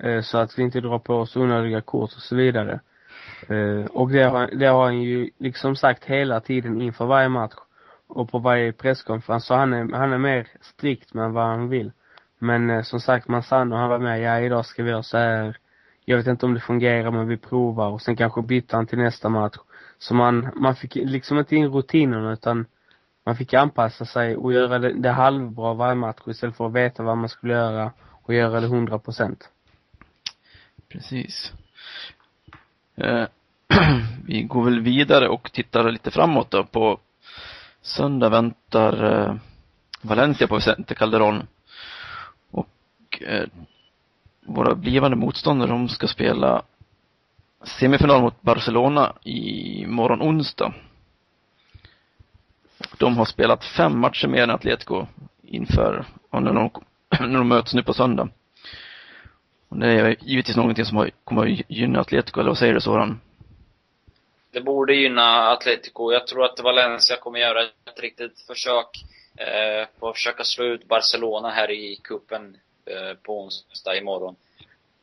Eh, 0.03 0.21
så 0.21 0.37
att 0.37 0.59
vi 0.59 0.63
inte 0.63 0.81
drar 0.81 0.99
på 0.99 1.15
oss 1.15 1.35
onödiga 1.35 1.81
kort 1.81 2.13
och 2.15 2.21
så 2.21 2.35
vidare. 2.35 2.79
Eh, 3.47 3.85
och 3.85 4.11
det 4.11 4.23
har, 4.23 4.47
det 4.47 4.65
har 4.65 4.83
han 4.83 5.01
ju 5.01 5.29
liksom 5.37 5.75
sagt 5.75 6.05
hela 6.05 6.39
tiden 6.39 6.81
inför 6.81 7.05
varje 7.05 7.29
match 7.29 7.55
och 8.07 8.31
på 8.31 8.39
varje 8.39 8.73
presskonferens. 8.73 9.45
Så 9.45 9.55
han 9.55 9.73
är, 9.73 9.97
han 9.97 10.13
är 10.13 10.17
mer 10.17 10.47
strikt 10.61 11.13
med 11.13 11.31
vad 11.31 11.45
han 11.45 11.69
vill. 11.69 11.91
Men 12.39 12.69
eh, 12.69 12.81
som 12.81 12.99
sagt, 12.99 13.27
Manzano 13.27 13.75
han 13.75 13.89
var 13.89 13.99
med, 13.99 14.21
ja 14.21 14.39
idag 14.39 14.65
ska 14.65 14.83
vi 14.83 14.89
göra 14.89 15.03
så 15.03 15.17
här. 15.17 15.57
Jag 16.05 16.17
vet 16.17 16.27
inte 16.27 16.45
om 16.45 16.53
det 16.53 16.59
fungerar 16.59 17.11
men 17.11 17.27
vi 17.27 17.37
provar 17.37 17.89
och 17.89 18.01
sen 18.01 18.15
kanske 18.15 18.41
bytte 18.41 18.75
han 18.75 18.87
till 18.87 18.97
nästa 18.97 19.29
match. 19.29 19.57
Så 19.99 20.13
man, 20.13 20.49
man 20.55 20.75
fick 20.75 20.95
liksom 20.95 21.37
inte 21.37 21.55
in 21.55 21.67
rutinerna 21.67 22.33
utan 22.33 22.65
man 23.25 23.35
fick 23.35 23.53
anpassa 23.53 24.05
sig 24.05 24.37
och 24.37 24.53
göra 24.53 24.79
det, 24.79 24.93
det 24.93 25.09
halvbra 25.09 25.73
varje 25.73 25.95
match 25.95 26.21
istället 26.27 26.55
för 26.55 26.67
att 26.67 26.73
veta 26.73 27.03
vad 27.03 27.17
man 27.17 27.29
skulle 27.29 27.53
göra 27.53 27.91
och 28.23 28.33
göra 28.33 28.59
det 28.59 28.67
hundra 28.67 28.99
procent. 28.99 29.49
Precis. 30.91 31.53
Eh, 32.95 33.25
vi 34.25 34.41
går 34.41 34.63
väl 34.63 34.79
vidare 34.79 35.29
och 35.29 35.51
tittar 35.51 35.91
lite 35.91 36.11
framåt 36.11 36.51
då 36.51 36.63
på 36.63 36.99
söndag 37.81 38.29
väntar 38.29 39.03
eh, 39.11 39.35
Valencia 40.01 40.47
på 40.47 40.55
Vicente 40.55 40.93
Calderón. 40.95 41.47
Och 42.51 43.21
eh, 43.21 43.47
våra 44.45 44.75
blivande 44.75 45.17
motståndare, 45.17 45.69
de 45.69 45.89
ska 45.89 46.07
spela 46.07 46.61
semifinal 47.63 48.21
mot 48.21 48.41
Barcelona 48.41 49.13
i 49.23 49.85
morgon 49.87 50.21
onsdag. 50.21 50.73
De 52.97 53.17
har 53.17 53.25
spelat 53.25 53.65
fem 53.65 53.99
matcher 53.99 54.27
mer 54.27 54.43
än 54.43 54.49
Atletico 54.49 55.05
inför, 55.41 56.05
när 56.31 56.53
de, 56.53 56.69
när 57.19 57.37
de 57.37 57.47
möts 57.47 57.73
nu 57.73 57.83
på 57.83 57.93
söndag. 57.93 58.29
Och 59.71 59.77
det 59.77 59.87
är 59.87 60.15
givetvis 60.21 60.55
någonting 60.55 60.85
som 60.85 60.97
har, 60.97 61.11
kommer 61.23 61.47
att 61.47 61.69
gynna 61.69 61.99
Atletico, 61.99 62.39
eller 62.39 62.49
vad 62.49 62.57
säger 62.57 62.73
du 62.73 62.81
Soran? 62.81 63.21
Det 64.51 64.61
borde 64.61 64.95
gynna 64.95 65.51
Atletico. 65.51 66.11
Jag 66.11 66.27
tror 66.27 66.45
att 66.45 66.59
Valencia 66.59 67.17
kommer 67.17 67.39
göra 67.39 67.61
ett 67.63 67.99
riktigt 67.99 68.41
försök 68.47 69.03
eh, 69.37 69.87
på 69.99 70.09
att 70.09 70.15
försöka 70.15 70.43
slå 70.43 70.65
ut 70.65 70.87
Barcelona 70.87 71.49
här 71.49 71.71
i 71.71 71.95
kuppen 72.03 72.57
eh, 72.85 73.17
på 73.23 73.43
onsdag 73.43 73.95
imorgon. 73.97 74.35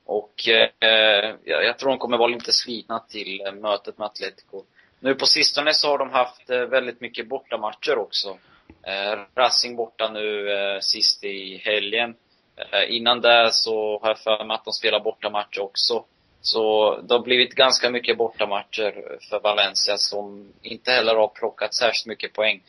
Och 0.04 0.48
eh, 0.48 1.34
jag 1.44 1.78
tror 1.78 1.90
de 1.90 1.98
kommer 1.98 2.18
vara 2.18 2.28
lite 2.28 2.52
slitna 2.52 2.98
till 2.98 3.40
eh, 3.46 3.52
mötet 3.52 3.98
med 3.98 4.06
Atletico. 4.06 4.64
Nu 5.00 5.14
på 5.14 5.26
sistone 5.26 5.74
så 5.74 5.88
har 5.88 5.98
de 5.98 6.10
haft 6.10 6.50
eh, 6.50 6.60
väldigt 6.60 7.00
mycket 7.00 7.28
bortamatcher 7.28 7.98
också. 7.98 8.38
Eh, 8.82 9.18
Racing 9.34 9.76
borta 9.76 10.10
nu 10.12 10.50
eh, 10.52 10.80
sist 10.80 11.24
i 11.24 11.56
helgen. 11.56 12.14
Eh, 12.58 12.96
innan 12.96 13.20
det 13.20 13.48
så 13.52 13.98
har 14.02 14.08
jag 14.08 14.18
för 14.18 14.44
mig 14.44 14.54
att 14.54 14.64
de 14.64 14.72
spelar 14.72 15.00
bortamatch 15.00 15.58
också. 15.58 16.04
Så 16.40 16.96
det 17.00 17.14
har 17.14 17.22
blivit 17.22 17.54
ganska 17.54 17.90
mycket 17.90 18.18
bortamatcher 18.18 19.18
för 19.30 19.40
Valencia 19.40 19.96
som 19.96 20.52
inte 20.62 20.90
heller 20.90 21.14
har 21.14 21.28
plockat 21.28 21.74
särskilt 21.74 22.06
mycket 22.06 22.32
poäng. 22.32 22.62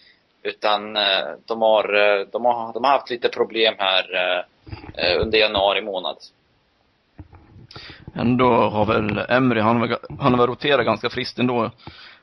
Utan 0.44 0.96
eh, 0.98 1.28
de 1.46 1.62
har, 1.62 1.94
eh, 1.94 2.26
de 2.32 2.46
har, 2.46 2.74
de 2.74 2.84
har 2.84 2.92
haft 2.92 3.10
lite 3.10 3.30
problem 3.30 3.76
här 3.78 4.46
under 5.20 5.40
januari 5.40 5.82
månad. 5.82 6.18
Ändå 8.16 8.46
har 8.46 8.86
väl 8.86 9.26
Emry, 9.30 9.62
han, 9.62 9.98
han 10.20 10.40
har 10.40 10.48
roterat 10.48 10.86
ganska 10.86 11.10
friskt 11.10 11.40
ändå 11.40 11.72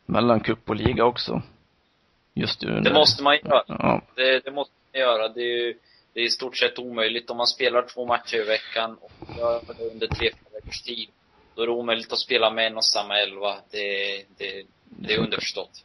mellan 0.07 0.41
cup 0.41 0.71
och 0.71 0.77
liga 0.77 1.05
också. 1.05 1.43
Just 2.35 2.63
nu. 2.63 2.81
Det 2.81 2.93
måste 2.93 3.23
man 3.23 3.39
göra. 3.45 3.63
Ja. 3.69 4.01
Det, 4.15 4.45
det 4.45 4.51
måste 4.51 4.75
man 4.93 5.01
göra. 5.01 5.29
Det 5.29 5.41
är 5.41 5.67
ju 5.67 5.75
det 6.17 6.23
är 6.23 6.27
i 6.27 6.31
stort 6.31 6.57
sett 6.57 6.79
omöjligt 6.79 7.31
om 7.31 7.37
man 7.37 7.47
spelar 7.47 7.83
två 7.83 8.07
matcher 8.07 8.37
i 8.37 8.45
veckan 8.45 8.99
och 9.01 9.39
gör 9.39 9.61
det 9.79 9.91
under 9.93 10.07
tre, 10.07 10.31
fyra 10.33 10.51
veckors 10.55 10.83
tid. 10.83 11.09
Då 11.55 11.63
är 11.63 11.67
det 11.67 11.73
omöjligt 11.73 12.13
att 12.13 12.19
spela 12.19 12.51
med 12.51 12.67
en 12.67 12.77
och 12.77 12.85
samma 12.85 13.19
elva. 13.19 13.55
Det, 13.71 14.17
det, 14.39 14.67
det 14.85 15.15
är 15.15 15.19
underförstått. 15.19 15.85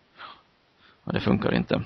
Ja, 1.03 1.11
det 1.11 1.19
funkar 1.19 1.53
inte. 1.53 1.83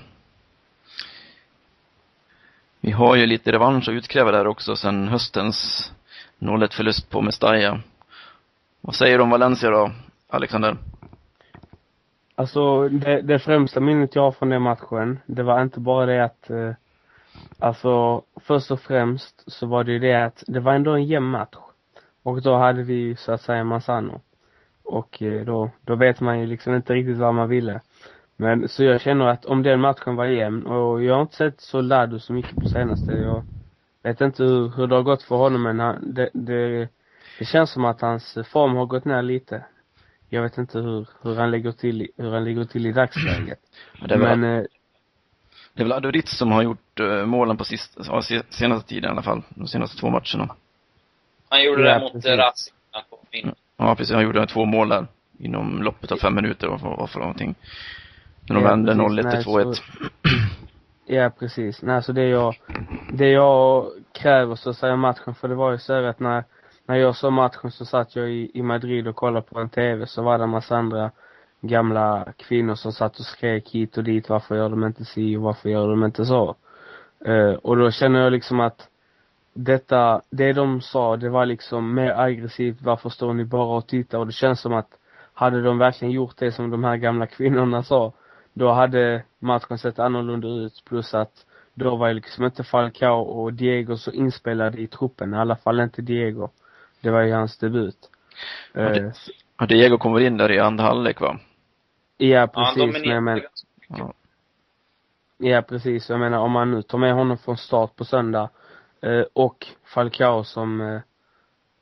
Vi 2.80 2.90
har 2.90 3.16
ju 3.16 3.26
lite 3.26 3.52
revansch 3.52 3.88
att 3.88 3.92
utkräva 3.92 4.30
där 4.30 4.46
också 4.46 4.76
sen 4.76 5.08
höstens 5.08 5.90
0-1 6.38 6.72
förlust 6.72 7.10
på 7.10 7.20
Mestalla. 7.20 7.80
Vad 8.80 8.94
säger 8.94 9.18
du 9.18 9.22
om 9.22 9.30
Valencia 9.30 9.70
då, 9.70 9.92
Alexander? 10.28 10.76
Alltså, 12.34 12.88
det, 12.88 13.22
det 13.22 13.38
främsta 13.38 13.80
minnet 13.80 14.14
jag 14.14 14.22
har 14.22 14.32
från 14.32 14.48
den 14.48 14.62
matchen, 14.62 15.18
det 15.26 15.42
var 15.42 15.62
inte 15.62 15.80
bara 15.80 16.06
det 16.06 16.24
att 16.24 16.50
eh, 16.50 16.72
Alltså, 17.58 18.22
först 18.36 18.70
och 18.70 18.80
främst 18.80 19.52
så 19.52 19.66
var 19.66 19.84
det 19.84 19.92
ju 19.92 19.98
det 19.98 20.24
att 20.24 20.44
det 20.46 20.60
var 20.60 20.74
ändå 20.74 20.92
en 20.92 21.04
jämn 21.04 21.26
match. 21.26 21.56
Och 22.22 22.42
då 22.42 22.56
hade 22.56 22.82
vi 22.82 23.16
så 23.16 23.32
att 23.32 23.40
säga 23.40 23.64
Manzano. 23.64 24.20
Och 24.84 25.22
eh, 25.22 25.44
då, 25.44 25.70
då 25.84 25.94
vet 25.94 26.20
man 26.20 26.40
ju 26.40 26.46
liksom 26.46 26.74
inte 26.74 26.94
riktigt 26.94 27.16
vad 27.16 27.34
man 27.34 27.48
ville. 27.48 27.80
Men 28.36 28.68
så 28.68 28.84
jag 28.84 29.00
känner 29.00 29.26
att 29.26 29.44
om 29.44 29.62
den 29.62 29.80
matchen 29.80 30.16
var 30.16 30.24
jämn, 30.24 30.66
och 30.66 31.04
jag 31.04 31.14
har 31.14 31.22
inte 31.22 31.36
sett 31.36 31.60
Soldado 31.60 32.18
så 32.18 32.32
mycket 32.32 32.56
på 32.56 32.68
senaste, 32.68 33.12
jag 33.12 33.42
vet 34.02 34.20
inte 34.20 34.44
hur, 34.44 34.68
hur 34.68 34.86
det 34.86 34.94
har 34.94 35.02
gått 35.02 35.22
för 35.22 35.36
honom 35.36 35.62
men 35.62 35.80
han, 35.80 36.14
det, 36.14 36.30
det, 36.32 36.88
det 37.38 37.44
känns 37.44 37.70
som 37.70 37.84
att 37.84 38.00
hans 38.00 38.38
form 38.52 38.76
har 38.76 38.86
gått 38.86 39.04
ner 39.04 39.22
lite. 39.22 39.64
Jag 40.28 40.42
vet 40.42 40.58
inte 40.58 40.78
hur, 40.78 41.08
hur 41.22 41.34
han 41.34 41.50
ligger 41.50 41.72
till, 41.72 42.08
hur 42.16 42.30
han 42.30 42.44
ligger 42.44 42.64
till 42.64 42.86
i 42.86 42.92
dagsläget. 42.92 43.58
Ja, 44.08 44.16
men, 44.16 44.44
eh, 44.44 44.64
det 45.76 45.82
är 45.82 45.84
väl 45.84 45.92
Adoritz 45.92 46.38
som 46.38 46.52
har 46.52 46.62
gjort 46.62 47.00
uh, 47.00 47.26
målen 47.26 47.56
på 47.56 47.64
sist, 47.64 47.98
senaste 48.50 48.88
tiden 48.88 49.10
i 49.10 49.12
alla 49.12 49.22
fall. 49.22 49.42
De 49.48 49.66
senaste 49.68 49.96
två 49.96 50.10
matcherna. 50.10 50.54
Han 51.48 51.62
gjorde 51.62 51.88
ja, 51.88 51.94
det 51.94 52.00
mot 52.00 52.24
Racing. 52.24 52.74
Mm. 53.32 53.54
Ja, 53.76 53.94
precis. 53.94 54.14
Han 54.14 54.24
gjorde 54.24 54.46
två 54.46 54.64
mål 54.64 54.88
där. 54.88 55.06
Inom 55.38 55.82
loppet 55.82 56.12
av 56.12 56.16
fem 56.16 56.34
minuter, 56.34 56.68
vad 56.68 56.80
för, 56.80 57.06
för 57.06 57.20
någonting. 57.20 57.54
När 58.48 58.54
de 58.54 58.64
ja, 58.64 58.70
vände 58.70 58.92
0-1 58.92 59.30
till 59.30 59.52
2-1. 59.52 59.72
Så... 59.72 59.82
Ja, 61.08 61.30
precis. 61.38 61.82
Nej, 61.82 62.02
så 62.02 62.12
det 62.12 62.28
jag, 62.28 62.54
det 63.12 63.28
jag 63.28 63.86
kräver 64.12 64.54
så 64.54 64.70
att 64.70 64.76
säga 64.76 64.96
matchen, 64.96 65.34
för 65.34 65.48
det 65.48 65.54
var 65.54 65.72
ju 65.72 65.78
så 65.78 66.04
att 66.04 66.20
när, 66.20 66.44
när 66.86 66.96
jag 66.96 67.16
såg 67.16 67.32
matchen 67.32 67.70
så 67.70 67.84
satt 67.84 68.16
jag 68.16 68.30
i, 68.30 68.50
i 68.54 68.62
Madrid 68.62 69.08
och 69.08 69.16
kollade 69.16 69.46
på 69.46 69.60
en 69.60 69.68
TV, 69.68 70.06
så 70.06 70.22
var 70.22 70.38
det 70.38 70.44
en 70.44 70.50
massa 70.50 70.76
andra 70.76 71.10
gamla 71.66 72.32
kvinnor 72.36 72.74
som 72.74 72.92
satt 72.92 73.18
och 73.18 73.24
skrek 73.24 73.70
hit 73.70 73.96
och 73.98 74.04
dit, 74.04 74.28
varför 74.28 74.56
gör 74.56 74.68
de 74.68 74.84
inte 74.84 75.04
si 75.04 75.36
och 75.36 75.42
varför 75.42 75.68
gör 75.68 75.88
de 75.88 76.04
inte 76.04 76.24
så? 76.24 76.56
Uh, 77.28 77.52
och 77.52 77.76
då 77.76 77.90
känner 77.90 78.20
jag 78.20 78.32
liksom 78.32 78.60
att 78.60 78.88
detta, 79.54 80.22
det 80.30 80.52
de 80.52 80.80
sa, 80.80 81.16
det 81.16 81.28
var 81.28 81.46
liksom 81.46 81.94
mer 81.94 82.10
aggressivt, 82.10 82.82
varför 82.82 83.08
står 83.08 83.34
ni 83.34 83.44
bara 83.44 83.76
och 83.76 83.86
tittar? 83.86 84.18
Och 84.18 84.26
det 84.26 84.32
känns 84.32 84.60
som 84.60 84.72
att 84.72 84.88
hade 85.34 85.62
de 85.62 85.78
verkligen 85.78 86.12
gjort 86.12 86.36
det 86.38 86.52
som 86.52 86.70
de 86.70 86.84
här 86.84 86.96
gamla 86.96 87.26
kvinnorna 87.26 87.82
sa, 87.82 88.12
då 88.52 88.72
hade 88.72 89.22
matchen 89.38 89.78
sett 89.78 89.98
annorlunda 89.98 90.48
ut, 90.48 90.82
plus 90.88 91.14
att 91.14 91.46
då 91.74 91.96
var 91.96 92.08
ju 92.08 92.14
liksom 92.14 92.44
inte 92.44 92.64
Falcao 92.64 93.20
och 93.20 93.52
Diego 93.52 93.96
så 93.96 94.10
inspelade 94.10 94.80
i 94.80 94.86
truppen, 94.86 95.34
i 95.34 95.36
alla 95.36 95.56
fall 95.56 95.80
inte 95.80 96.02
Diego. 96.02 96.48
Det 97.00 97.10
var 97.10 97.22
ju 97.22 97.32
hans 97.32 97.58
debut. 97.58 98.10
Ja, 98.72 98.82
det, 98.82 99.00
uh, 99.00 99.12
ja, 99.58 99.66
Diego 99.66 99.98
kommer 99.98 100.20
in 100.20 100.36
där 100.36 100.52
i 100.52 100.58
andra 100.58 100.84
halvlek 100.84 101.20
va? 101.20 101.38
Ja, 102.16 102.46
precis. 102.46 103.04
Ja, 103.04 103.20
men, 103.20 103.42
ja. 103.88 104.12
ja, 105.38 105.62
precis. 105.62 106.10
Jag 106.10 106.20
menar 106.20 106.38
om 106.38 106.52
man 106.52 106.70
nu 106.70 106.82
tar 106.82 106.98
med 106.98 107.14
honom 107.14 107.38
från 107.38 107.56
start 107.56 107.96
på 107.96 108.04
söndag 108.04 108.50
eh, 109.00 109.24
och 109.32 109.66
Falcao 109.84 110.44
som, 110.44 110.80
eh, 110.80 111.00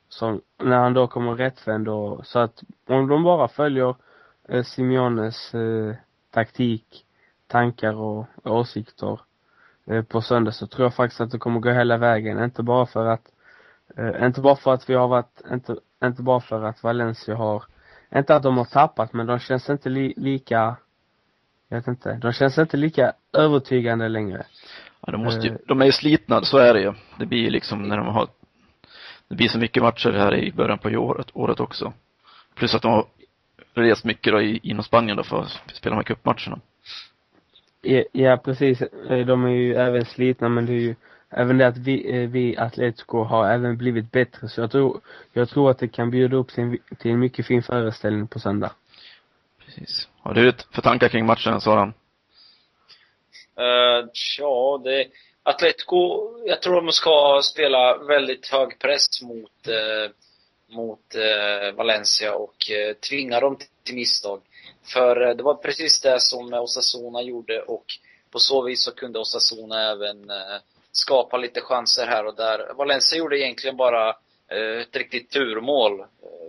som, 0.09 0.41
när 0.57 0.77
han 0.77 0.93
då 0.93 1.07
kommer 1.07 1.35
rättvänd 1.35 1.87
och, 1.87 2.25
så 2.25 2.39
att 2.39 2.63
om 2.87 3.07
de 3.07 3.23
bara 3.23 3.47
följer 3.47 3.95
eh, 4.49 4.63
Simeones 4.63 5.53
eh, 5.53 5.95
taktik, 6.31 7.05
tankar 7.47 7.93
och 7.93 8.25
åsikter 8.43 9.19
eh, 9.85 10.03
på 10.03 10.21
söndag 10.21 10.51
så 10.51 10.67
tror 10.67 10.85
jag 10.85 10.95
faktiskt 10.95 11.21
att 11.21 11.31
det 11.31 11.37
kommer 11.37 11.59
gå 11.59 11.69
hela 11.69 11.97
vägen. 11.97 12.43
Inte 12.43 12.63
bara 12.63 12.85
för 12.85 13.05
att, 13.05 13.31
eh, 13.97 14.25
inte 14.25 14.41
bara 14.41 14.55
för 14.55 14.73
att 14.73 14.89
vi 14.89 14.93
har 14.93 15.07
varit, 15.07 15.41
inte, 15.51 15.75
inte 16.03 16.21
bara 16.21 16.39
för 16.39 16.63
att 16.63 16.83
Valencia 16.83 17.35
har 17.35 17.63
inte 18.15 18.35
att 18.35 18.43
de 18.43 18.57
har 18.57 18.65
tappat, 18.65 19.13
men 19.13 19.25
de 19.25 19.39
känns 19.39 19.69
inte 19.69 19.89
li, 19.89 20.13
lika, 20.17 20.75
jag 21.69 21.77
vet 21.77 21.87
inte, 21.87 22.13
de 22.13 22.33
känns 22.33 22.57
inte 22.57 22.77
lika 22.77 23.13
övertygande 23.33 24.07
längre. 24.07 24.45
Ja, 25.05 25.11
de 25.11 25.23
måste 25.23 25.47
ju, 25.47 25.53
uh, 25.53 25.59
de 25.67 25.81
är 25.81 25.85
ju 25.85 25.91
slitna, 25.91 26.41
så 26.41 26.57
är 26.57 26.73
det 26.73 26.81
ju. 26.81 26.93
Det 27.19 27.25
blir 27.25 27.39
ju 27.39 27.49
liksom 27.49 27.81
när 27.81 27.97
de 27.97 28.07
har, 28.07 28.27
det 29.27 29.35
blir 29.35 29.47
så 29.47 29.59
mycket 29.59 29.83
matcher 29.83 30.11
här 30.11 30.35
i 30.35 30.51
början 30.51 30.77
på 30.77 30.89
året, 30.89 31.27
året 31.33 31.59
också. 31.59 31.93
Plus 32.55 32.75
att 32.75 32.81
de 32.81 32.91
har 32.91 33.05
rest 33.73 34.05
mycket 34.05 34.33
då 34.33 34.41
i, 34.41 34.59
inom 34.63 34.83
Spanien 34.83 35.17
då 35.17 35.23
för 35.23 35.41
att 35.41 35.75
spela 35.75 35.95
de 35.95 35.97
här 35.97 36.03
cupmatcherna. 36.03 36.59
Ja, 37.81 38.03
ja, 38.11 38.37
precis. 38.37 38.81
Eh, 38.81 39.25
de 39.25 39.45
är 39.45 39.49
ju 39.49 39.75
även 39.75 40.05
slitna, 40.05 40.49
men 40.49 40.65
det 40.65 40.73
är 40.73 40.79
ju 40.79 40.95
även 41.37 41.57
det 41.57 41.67
att 41.67 41.77
vi, 41.77 42.15
eh, 42.15 42.29
vi 42.29 42.57
Atletico 42.57 43.23
har 43.23 43.49
även 43.49 43.77
blivit 43.77 44.11
bättre. 44.11 44.49
Så 44.49 44.61
jag 44.61 44.71
tror, 44.71 45.01
jag 45.33 45.49
tror 45.49 45.71
att 45.71 45.79
det 45.79 45.87
kan 45.87 46.11
bjuda 46.11 46.37
upp 46.37 46.51
till, 46.51 46.77
till 46.99 47.11
en 47.11 47.19
mycket 47.19 47.47
fin 47.47 47.63
föreställning 47.63 48.27
på 48.27 48.39
söndag. 48.39 48.71
Precis. 49.65 50.07
Har 50.21 50.33
du 50.33 50.53
för 50.71 50.81
tankar 50.81 51.09
kring 51.09 51.25
matchen, 51.25 51.61
Soran? 51.61 51.93
Uh, 53.59 54.09
ja, 54.39 54.81
det... 54.83 55.07
Atletico, 55.43 56.31
jag 56.45 56.61
tror 56.61 56.81
de 56.81 56.91
ska 56.91 57.41
spela 57.43 57.97
väldigt 57.97 58.47
hög 58.47 58.79
press 58.79 59.21
mot, 59.21 59.67
uh, 59.67 60.11
mot 60.75 61.15
uh, 61.15 61.75
Valencia 61.75 62.35
och 62.35 62.55
uh, 62.71 62.93
tvinga 63.09 63.39
dem 63.39 63.57
till 63.83 63.95
misstag. 63.95 64.41
För 64.93 65.35
det 65.35 65.43
var 65.43 65.55
precis 65.55 66.01
det 66.01 66.19
som 66.19 66.53
Osasuna 66.53 67.21
gjorde 67.21 67.61
och 67.61 67.85
på 68.31 68.39
så 68.39 68.61
vis 68.61 68.83
så 68.83 68.91
kunde 68.91 69.19
Osasuna 69.19 69.91
även 69.91 70.31
skapa 70.95 71.37
lite 71.37 71.61
chanser 71.61 72.07
här 72.07 72.25
och 72.25 72.35
där. 72.35 72.73
Valencia 72.73 73.17
gjorde 73.17 73.39
egentligen 73.39 73.77
bara 73.77 74.09
eh, 74.51 74.81
ett 74.81 74.95
riktigt 74.95 75.29
turmål. 75.29 75.99
Eh, 75.99 76.05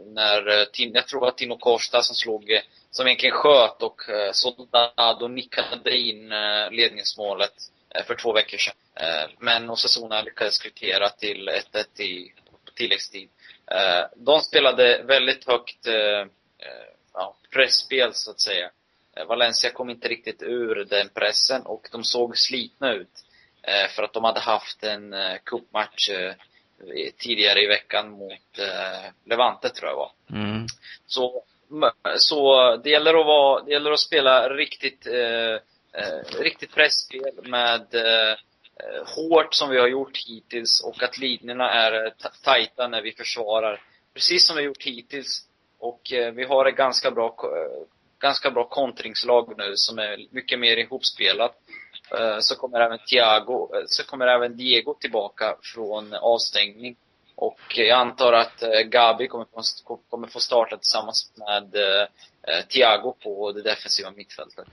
när, 0.06 0.48
eh, 0.48 0.66
jag 0.76 1.08
tror 1.08 1.28
att 1.28 1.38
Tino 1.38 1.56
Costa 1.56 2.02
som 2.02 2.16
slog 2.16 2.60
som 2.90 3.06
egentligen 3.06 3.34
sköt 3.34 3.82
och 3.82 4.08
eh, 4.08 4.32
Soldado 4.32 5.28
nickade 5.28 5.98
in 5.98 6.32
eh, 6.32 6.70
ledningsmålet 6.70 7.52
för 8.06 8.14
två 8.14 8.32
veckor 8.32 8.58
sedan. 8.58 8.74
Men 9.38 9.70
Osasuna 9.70 10.22
lyckades 10.22 10.58
kvittera 10.58 11.08
till 11.08 11.48
1-1 11.48 12.00
i 12.00 12.32
tilläggstid. 12.74 13.28
De 14.16 14.40
spelade 14.40 15.02
väldigt 15.02 15.46
högt 15.46 15.86
ja, 17.14 17.36
pressspel 17.50 18.14
så 18.14 18.30
att 18.30 18.40
säga. 18.40 18.70
Valencia 19.28 19.70
kom 19.70 19.90
inte 19.90 20.08
riktigt 20.08 20.42
ur 20.42 20.84
den 20.84 21.08
pressen 21.08 21.62
och 21.62 21.88
de 21.92 22.04
såg 22.04 22.38
slitna 22.38 22.92
ut. 22.92 23.25
För 23.90 24.02
att 24.02 24.12
de 24.12 24.24
hade 24.24 24.40
haft 24.40 24.84
en 24.84 25.14
cupmatch 25.44 26.10
tidigare 27.18 27.62
i 27.62 27.66
veckan 27.66 28.10
mot 28.10 28.58
Levante 29.24 29.68
tror 29.68 29.90
jag 29.90 29.96
var. 29.96 30.10
Mm. 30.30 30.66
Så 31.06 31.44
så 32.16 32.76
det 32.76 32.90
gäller 32.90 33.20
att 33.20 33.26
vara, 33.26 33.62
det 33.62 33.70
gäller 33.72 33.92
att 33.92 34.00
spela 34.00 34.48
riktigt, 34.48 35.06
eh, 35.06 35.54
eh, 36.02 36.40
riktigt 36.40 36.74
pressspel 36.74 37.34
med 37.42 37.94
eh, 37.94 38.36
hårt 39.06 39.54
som 39.54 39.70
vi 39.70 39.78
har 39.78 39.88
gjort 39.88 40.18
hittills 40.28 40.80
och 40.80 41.02
att 41.02 41.18
linjerna 41.18 41.70
är 41.70 42.12
tajta 42.44 42.88
när 42.88 43.02
vi 43.02 43.12
försvarar. 43.12 43.82
Precis 44.14 44.46
som 44.46 44.56
vi 44.56 44.62
har 44.62 44.66
gjort 44.66 44.82
hittills. 44.82 45.42
Och 45.78 46.12
eh, 46.12 46.32
vi 46.32 46.44
har 46.44 46.66
ett 46.66 46.76
ganska 46.76 47.10
bra, 47.10 47.26
eh, 47.26 47.86
ganska 48.18 48.50
bra 48.50 48.68
kontringslag 48.68 49.54
nu 49.58 49.72
som 49.76 49.98
är 49.98 50.26
mycket 50.30 50.58
mer 50.58 50.76
ihopspelat. 50.76 51.56
Eh, 52.10 52.38
så 52.40 52.56
kommer 52.56 52.80
även 52.80 52.98
Thiago, 52.98 53.68
så 53.86 54.04
kommer 54.06 54.26
även 54.26 54.56
Diego 54.56 54.94
tillbaka 54.94 55.56
från 55.62 56.14
avstängning. 56.14 56.96
Och 57.36 57.60
jag 57.68 57.90
antar 57.90 58.32
att 58.32 58.62
eh, 58.62 58.80
Gabi 58.80 59.28
kommer 59.28 59.44
få, 59.44 59.96
kommer 60.10 60.28
få 60.28 60.40
starta 60.40 60.76
tillsammans 60.76 61.32
med 61.34 61.74
eh, 61.74 62.64
Thiago 62.68 63.14
på 63.22 63.52
det 63.52 63.62
defensiva 63.62 64.10
mittfältet. 64.10 64.66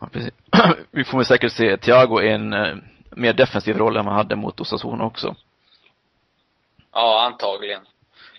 Ja, 0.00 0.08
precis. 0.12 0.32
Vi 0.90 1.04
får 1.04 1.18
väl 1.18 1.26
säkert 1.26 1.52
se 1.52 1.76
Thiago 1.76 2.22
i 2.22 2.32
en 2.32 2.52
eh, 2.52 2.76
mer 3.10 3.32
defensiv 3.32 3.78
roll 3.78 3.96
än 3.96 4.04
man 4.04 4.14
hade 4.14 4.36
mot 4.36 4.60
Osasuna 4.60 5.04
också. 5.04 5.36
Ja, 6.92 7.24
antagligen. 7.26 7.82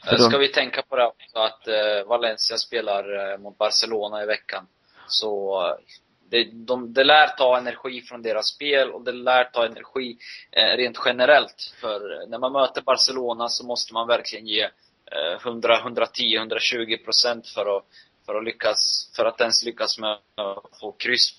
För 0.04 0.17
Ska 0.17 0.38
vi 0.38 0.47
tänka 0.47 0.82
på 0.82 0.95
det 0.95 1.06
också 1.06 1.39
att 1.39 1.67
Valencia 2.08 2.58
spelar 2.58 3.38
mot 3.38 3.58
Barcelona 3.58 4.23
i 4.23 4.25
veckan. 4.25 4.67
Så 5.08 5.63
det, 6.32 6.50
de, 6.54 6.94
det 6.94 7.04
lär 7.04 7.28
ta 7.28 7.58
energi 7.58 8.02
från 8.02 8.22
deras 8.22 8.48
spel 8.48 8.91
och 8.91 9.02
det 9.04 9.12
lär 9.12 9.44
ta 9.44 9.65
energi 9.65 10.17
eh, 10.52 10.78
rent 10.78 10.98
generellt. 11.06 11.74
För 11.82 12.28
när 12.28 12.39
man 12.39 12.54
möter 12.54 12.82
Barcelona 12.82 13.48
så 13.48 13.65
måste 13.65 13.94
man 13.94 14.08
verkligen 14.08 14.48
ge 14.48 14.63
eh, 14.63 15.46
100, 15.46 15.80
110, 15.80 16.36
120 16.36 16.98
procent 17.06 17.48
för 17.48 17.78
att, 17.78 17.84
för 18.26 18.36
att 18.36 18.44
lyckas, 18.44 19.12
för 19.15 19.26
att 19.26 19.41
ens 19.41 19.65
lyckas 19.65 20.00
med 20.00 20.12
att 20.12 20.80
få 20.80 20.91
kryss. 20.91 21.34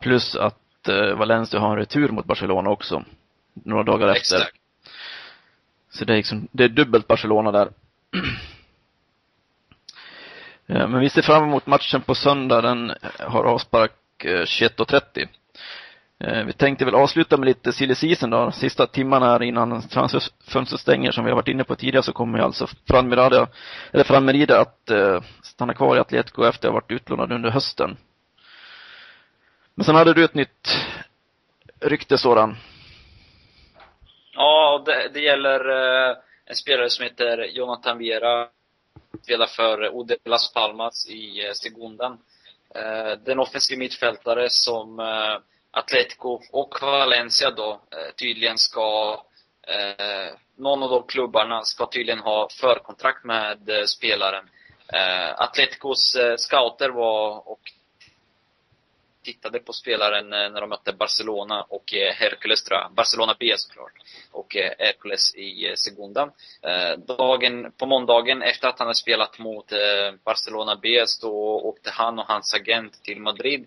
Plus 0.00 0.36
att 0.36 0.88
eh, 0.88 1.18
Valencia 1.18 1.60
har 1.60 1.70
en 1.70 1.78
retur 1.78 2.08
mot 2.08 2.26
Barcelona 2.26 2.70
också. 2.70 3.04
Några 3.54 3.82
dagar 3.82 4.08
efter. 4.08 4.36
Exakt. 4.36 4.56
Så 5.90 6.04
det 6.04 6.12
är 6.12 6.16
liksom, 6.16 6.48
det 6.52 6.64
är 6.64 6.68
dubbelt 6.68 7.06
Barcelona 7.06 7.52
där. 7.52 7.70
Men 10.66 11.00
vi 11.00 11.10
ser 11.10 11.22
fram 11.22 11.44
emot 11.44 11.66
matchen 11.66 12.00
på 12.00 12.14
söndag. 12.14 12.60
Den 12.60 12.92
har 13.18 13.44
avspark 13.44 14.24
eh, 14.24 14.40
21.30. 14.40 15.28
Eh, 16.20 16.44
vi 16.44 16.52
tänkte 16.52 16.84
väl 16.84 16.94
avsluta 16.94 17.36
med 17.36 17.46
lite 17.46 17.72
silly 17.72 17.94
season 17.94 18.30
då. 18.30 18.50
Sista 18.50 18.86
timmarna 18.86 19.26
här 19.26 19.42
innan 19.42 19.82
transferfönstret 19.88 20.80
stänger 20.80 21.10
som 21.10 21.24
vi 21.24 21.30
har 21.30 21.36
varit 21.36 21.48
inne 21.48 21.64
på 21.64 21.76
tidigare 21.76 22.02
så 22.02 22.12
kommer 22.12 22.38
ju 22.38 22.44
alltså 22.44 22.66
Franmerida, 22.88 23.48
eller 23.92 24.04
Franmerida 24.04 24.60
att 24.60 24.90
eh, 24.90 25.20
stanna 25.42 25.74
kvar 25.74 25.96
i 25.96 26.00
Atletico 26.00 26.44
efter 26.44 26.68
att 26.68 26.72
ha 26.72 26.80
varit 26.80 26.90
utlånad 26.90 27.32
under 27.32 27.50
hösten. 27.50 27.96
Men 29.74 29.84
sen 29.84 29.94
hade 29.94 30.14
du 30.14 30.24
ett 30.24 30.34
nytt 30.34 30.76
rykte 31.80 32.18
Soran. 32.18 32.56
Ja, 34.34 34.82
det, 34.86 35.10
det 35.14 35.20
gäller 35.20 35.68
eh, 35.68 36.16
en 36.46 36.56
spelare 36.56 36.90
som 36.90 37.02
heter 37.02 37.56
Jonathan 37.56 37.98
Vera 37.98 38.48
spelar 39.22 39.46
för 39.46 39.88
Ode 39.88 40.16
Las 40.24 40.52
Palmas 40.52 41.08
i 41.08 41.46
eh, 41.46 41.52
Segundan. 41.52 42.18
Eh, 42.74 43.18
den 43.24 43.38
offensiv 43.38 43.78
mittfältare 43.78 44.50
som 44.50 45.00
eh, 45.00 45.38
Atletico 45.70 46.40
och 46.52 46.78
Valencia 46.82 47.50
då 47.50 47.80
tydligen 48.16 48.58
ska 48.58 49.22
någon 50.56 50.82
av 50.82 50.90
de 50.90 51.02
klubbarna 51.02 51.62
ska 51.62 51.86
tydligen 51.86 52.20
ha 52.20 52.48
förkontrakt 52.60 53.24
med 53.24 53.70
spelaren. 53.86 54.44
Atleticos 55.36 56.16
scouter 56.36 56.88
var 56.88 57.48
och 57.48 57.60
tittade 59.26 59.58
på 59.58 59.72
spelaren 59.72 60.32
eh, 60.32 60.50
när 60.50 60.60
de 60.60 60.70
mötte 60.70 60.92
Barcelona 60.92 61.62
och 61.62 61.94
eh, 61.94 62.12
Hercules 62.14 62.64
tror 62.64 62.80
jag. 62.80 62.92
Barcelona 62.92 63.36
B 63.38 63.54
såklart. 63.56 63.92
Och 64.32 64.56
eh, 64.56 64.72
Hercules 64.78 65.34
i 65.34 65.74
Segunda. 65.76 66.30
Dagen, 67.06 67.72
på 67.78 67.86
måndagen 67.86 68.42
efter 68.42 68.68
att 68.68 68.78
han 68.78 68.86
hade 68.86 68.94
spelat 68.94 69.38
mot 69.38 69.72
Barcelona 70.24 70.78
B 70.82 71.02
så 71.06 71.32
åkte 71.68 71.90
han 71.90 72.18
och 72.18 72.26
hans 72.26 72.54
agent 72.54 73.02
till 73.02 73.20
Madrid 73.20 73.66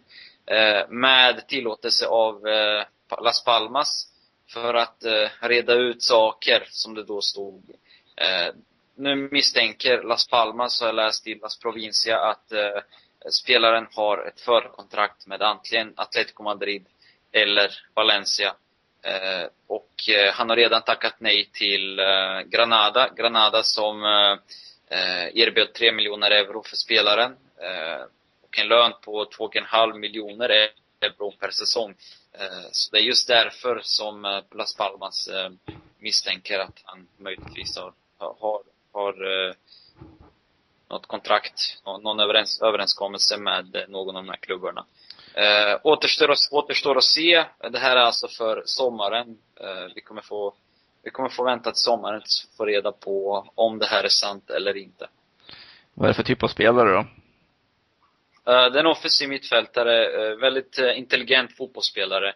med 0.89 1.47
tillåtelse 1.47 2.07
av 2.07 2.41
Las 3.21 3.43
Palmas 3.43 4.07
för 4.53 4.73
att 4.73 5.03
reda 5.39 5.73
ut 5.73 6.03
saker 6.03 6.67
som 6.69 6.95
det 6.95 7.03
då 7.03 7.21
stod. 7.21 7.63
Nu 8.95 9.15
misstänker 9.15 10.03
Las 10.03 10.27
Palmas, 10.27 10.81
har 10.81 10.87
jag 10.87 10.95
läst 10.95 11.27
i 11.27 11.35
Las 11.35 11.59
Provincia, 11.59 12.19
att 12.19 12.51
spelaren 13.31 13.87
har 13.93 14.27
ett 14.27 14.41
förkontrakt 14.41 15.27
med 15.27 15.41
antingen 15.41 15.93
Atletico 15.95 16.43
Madrid 16.43 16.85
eller 17.31 17.71
Valencia. 17.93 18.55
Eh, 19.01 19.47
och 19.67 20.09
eh, 20.09 20.33
han 20.33 20.49
har 20.49 20.55
redan 20.55 20.81
tackat 20.81 21.15
nej 21.19 21.49
till 21.53 21.99
eh, 21.99 22.41
Granada. 22.45 23.09
Granada 23.17 23.63
som 23.63 24.03
eh, 24.03 24.37
eh, 24.99 25.27
erbjöd 25.37 25.73
3 25.73 25.91
miljoner 25.91 26.31
euro 26.31 26.63
för 26.63 26.75
spelaren. 26.75 27.31
Eh, 27.61 28.01
och 28.41 28.59
en 28.59 28.67
lön 28.67 28.93
på 29.01 29.25
2,5 29.25 29.93
miljoner 29.93 30.49
euro 31.01 31.31
per 31.39 31.51
säsong. 31.51 31.95
så 32.71 32.91
det 32.91 32.97
är 32.97 33.01
just 33.01 33.27
därför 33.27 33.79
som 33.83 34.41
Las 34.51 34.75
Palmas 34.75 35.29
misstänker 35.99 36.59
att 36.59 36.81
han 36.83 37.07
möjligtvis 37.17 37.77
har, 37.77 37.93
har, 38.17 38.61
har 38.91 39.13
något 40.89 41.07
kontrakt, 41.07 41.81
någon 41.85 42.19
överens, 42.19 42.61
överenskommelse 42.61 43.37
med 43.37 43.85
någon 43.87 44.15
av 44.15 44.23
de 44.23 44.29
här 44.29 44.37
klubbarna. 44.37 44.85
Eh, 45.33 45.79
återstår, 45.83 46.33
återstår 46.51 46.97
att 46.97 47.03
se. 47.03 47.45
Det 47.71 47.79
här 47.79 47.95
är 47.95 48.01
alltså 48.01 48.27
för 48.27 48.63
sommaren. 48.65 49.37
Eh, 49.59 49.93
vi 49.95 50.01
kommer 50.01 50.21
få 50.21 50.53
vi 51.03 51.09
kommer 51.09 51.29
få 51.29 51.43
vänta 51.43 51.71
till 51.71 51.81
sommaren 51.81 52.21
tills 52.21 52.47
vi 52.51 52.57
får 52.57 52.65
reda 52.65 52.91
på 52.91 53.45
om 53.55 53.79
det 53.79 53.85
här 53.85 54.03
är 54.03 54.09
sant 54.09 54.49
eller 54.49 54.77
inte. 54.77 55.07
Vad 55.93 56.05
är 56.05 56.07
det 56.07 56.13
för 56.13 56.23
typ 56.23 56.43
av 56.43 56.47
spelare 56.47 56.91
då? 56.91 57.07
Uh, 58.51 58.71
den 58.71 58.85
offensiv 58.85 59.29
mittfältare, 59.29 60.07
uh, 60.09 60.39
väldigt 60.39 60.79
uh, 60.79 60.99
intelligent 60.99 61.57
fotbollsspelare. 61.57 62.33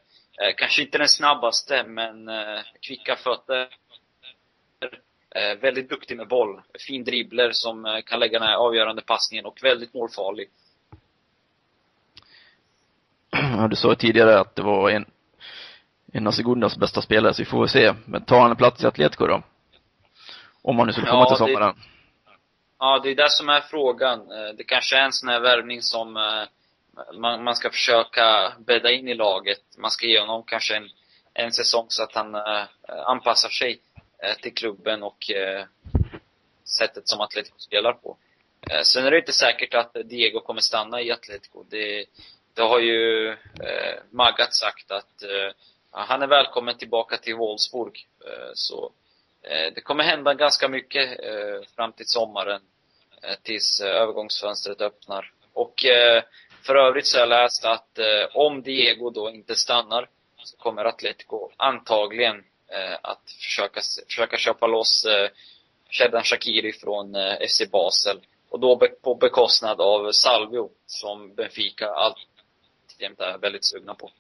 Kanske 0.58 0.82
inte 0.82 0.98
den 0.98 1.08
snabbaste, 1.08 1.84
men 1.84 2.30
kvicka 2.82 3.16
fötter. 3.16 3.68
Eh, 5.36 5.58
väldigt 5.62 5.90
duktig 5.90 6.18
med 6.18 6.28
boll. 6.28 6.62
Fin 6.88 7.04
dribbler 7.04 7.52
som 7.52 7.86
eh, 7.86 8.02
kan 8.02 8.20
lägga 8.20 8.40
den 8.40 8.48
här 8.48 8.56
avgörande 8.56 9.02
passningen 9.02 9.46
och 9.46 9.60
väldigt 9.64 9.94
målfarlig. 9.94 10.50
Ja, 13.58 13.68
du 13.68 13.76
sa 13.76 13.96
tidigare 13.96 14.40
att 14.40 14.56
det 14.56 14.62
var 14.62 14.90
en, 14.90 15.06
en 16.14 16.28
av 16.28 16.32
Segundas 16.32 16.78
bästa 16.78 17.02
spelare, 17.02 17.34
så 17.34 17.42
vi 17.42 17.46
får 17.46 17.60
väl 17.60 17.70
se. 17.70 17.94
Men 18.06 18.26
tar 18.26 18.40
han 18.40 18.52
en 18.52 18.58
plats 18.58 18.84
i 18.84 18.88
Atletico 18.88 19.28
då? 19.28 19.44
Om 20.62 20.78
han 20.78 20.88
nu 20.88 20.94
skulle 20.94 21.08
komma 21.08 21.24
ja, 21.24 21.30
till 21.30 21.38
sommaren. 21.38 21.76
Det, 21.76 21.82
ja, 22.80 23.00
det 23.04 23.10
är 23.10 23.16
det 23.16 23.30
som 23.30 23.50
är 23.50 23.62
frågan. 23.62 24.20
Eh, 24.20 24.56
det 24.58 24.64
kanske 24.64 24.98
är 24.98 25.06
en 25.06 25.14
sån 25.14 25.30
här 25.30 25.40
värvning 25.40 25.82
som 25.82 26.14
man, 27.14 27.44
man 27.44 27.56
ska 27.56 27.70
försöka 27.70 28.54
bädda 28.60 28.92
in 28.92 29.08
i 29.08 29.14
laget. 29.14 29.62
Man 29.78 29.92
ska 29.92 30.08
ge 30.08 30.20
honom 30.20 30.44
kanske 30.48 30.76
en, 30.76 30.90
en 31.34 31.52
säsong 31.52 31.86
så 31.90 32.04
att 32.04 32.16
han 32.16 32.36
anpassar 33.06 33.50
sig 33.50 33.80
Eh, 33.93 33.93
Eh, 34.24 34.36
till 34.36 34.54
klubben 34.54 35.04
och 35.04 35.32
eh, 35.32 35.66
sättet 36.78 37.08
som 37.08 37.22
Atletico 37.22 37.60
spelar 37.60 37.94
på. 37.94 38.18
Eh, 38.72 38.82
sen 38.82 39.06
är 39.06 39.12
det 39.12 39.20
inte 39.20 39.34
säkert 39.34 39.74
att 39.74 39.94
Diego 40.06 40.40
kommer 40.40 40.62
stanna 40.62 41.02
i 41.02 41.12
Atletico. 41.12 41.64
Det, 41.70 42.06
det 42.54 42.62
har 42.62 42.80
ju 42.80 43.30
eh, 43.30 44.00
Magath 44.12 44.52
sagt 44.52 44.92
att 44.92 45.24
eh, 45.24 45.52
han 45.92 46.22
är 46.22 46.28
välkommen 46.28 46.78
tillbaka 46.78 47.18
till 47.18 47.36
Wolfsburg. 47.36 48.08
Eh, 48.26 48.52
så 48.54 48.92
eh, 49.42 49.74
det 49.76 49.82
kommer 49.82 50.04
hända 50.04 50.34
ganska 50.34 50.68
mycket 50.68 51.20
eh, 51.20 51.70
fram 51.76 51.92
till 51.92 52.08
sommaren. 52.08 52.62
Eh, 53.24 53.36
tills 53.44 53.82
eh, 53.82 53.96
övergångsfönstret 54.02 54.82
öppnar. 54.82 55.32
Och 55.54 55.86
eh, 55.86 56.24
för 56.62 56.76
övrigt 56.76 57.08
så 57.08 57.18
har 57.18 57.22
jag 57.22 57.30
läst 57.30 57.66
att 57.66 58.00
om 58.34 58.62
Diego 58.62 59.10
då 59.10 59.30
inte 59.30 59.56
stannar 59.56 60.10
så 60.44 60.58
kommer 60.58 60.86
Atletico 60.86 61.50
antagligen 61.58 62.44
att 63.02 63.32
försöka, 63.42 63.82
försöka 64.08 64.38
köpa 64.38 64.68
loss 64.68 65.06
Shedan 65.90 66.24
Shakiri 66.24 66.74
från 66.74 67.16
FC 67.50 67.72
Basel. 67.72 68.20
Och 68.50 68.60
då 68.60 68.80
på 69.02 69.16
bekostnad 69.16 69.82
av 69.82 70.12
Salvio, 70.12 70.70
som 70.86 71.36
Benfica 71.36 71.88
alltjämt 71.88 73.20
är 73.20 73.38
väldigt 73.38 73.66
sugna 73.66 73.94
på. 73.94 74.12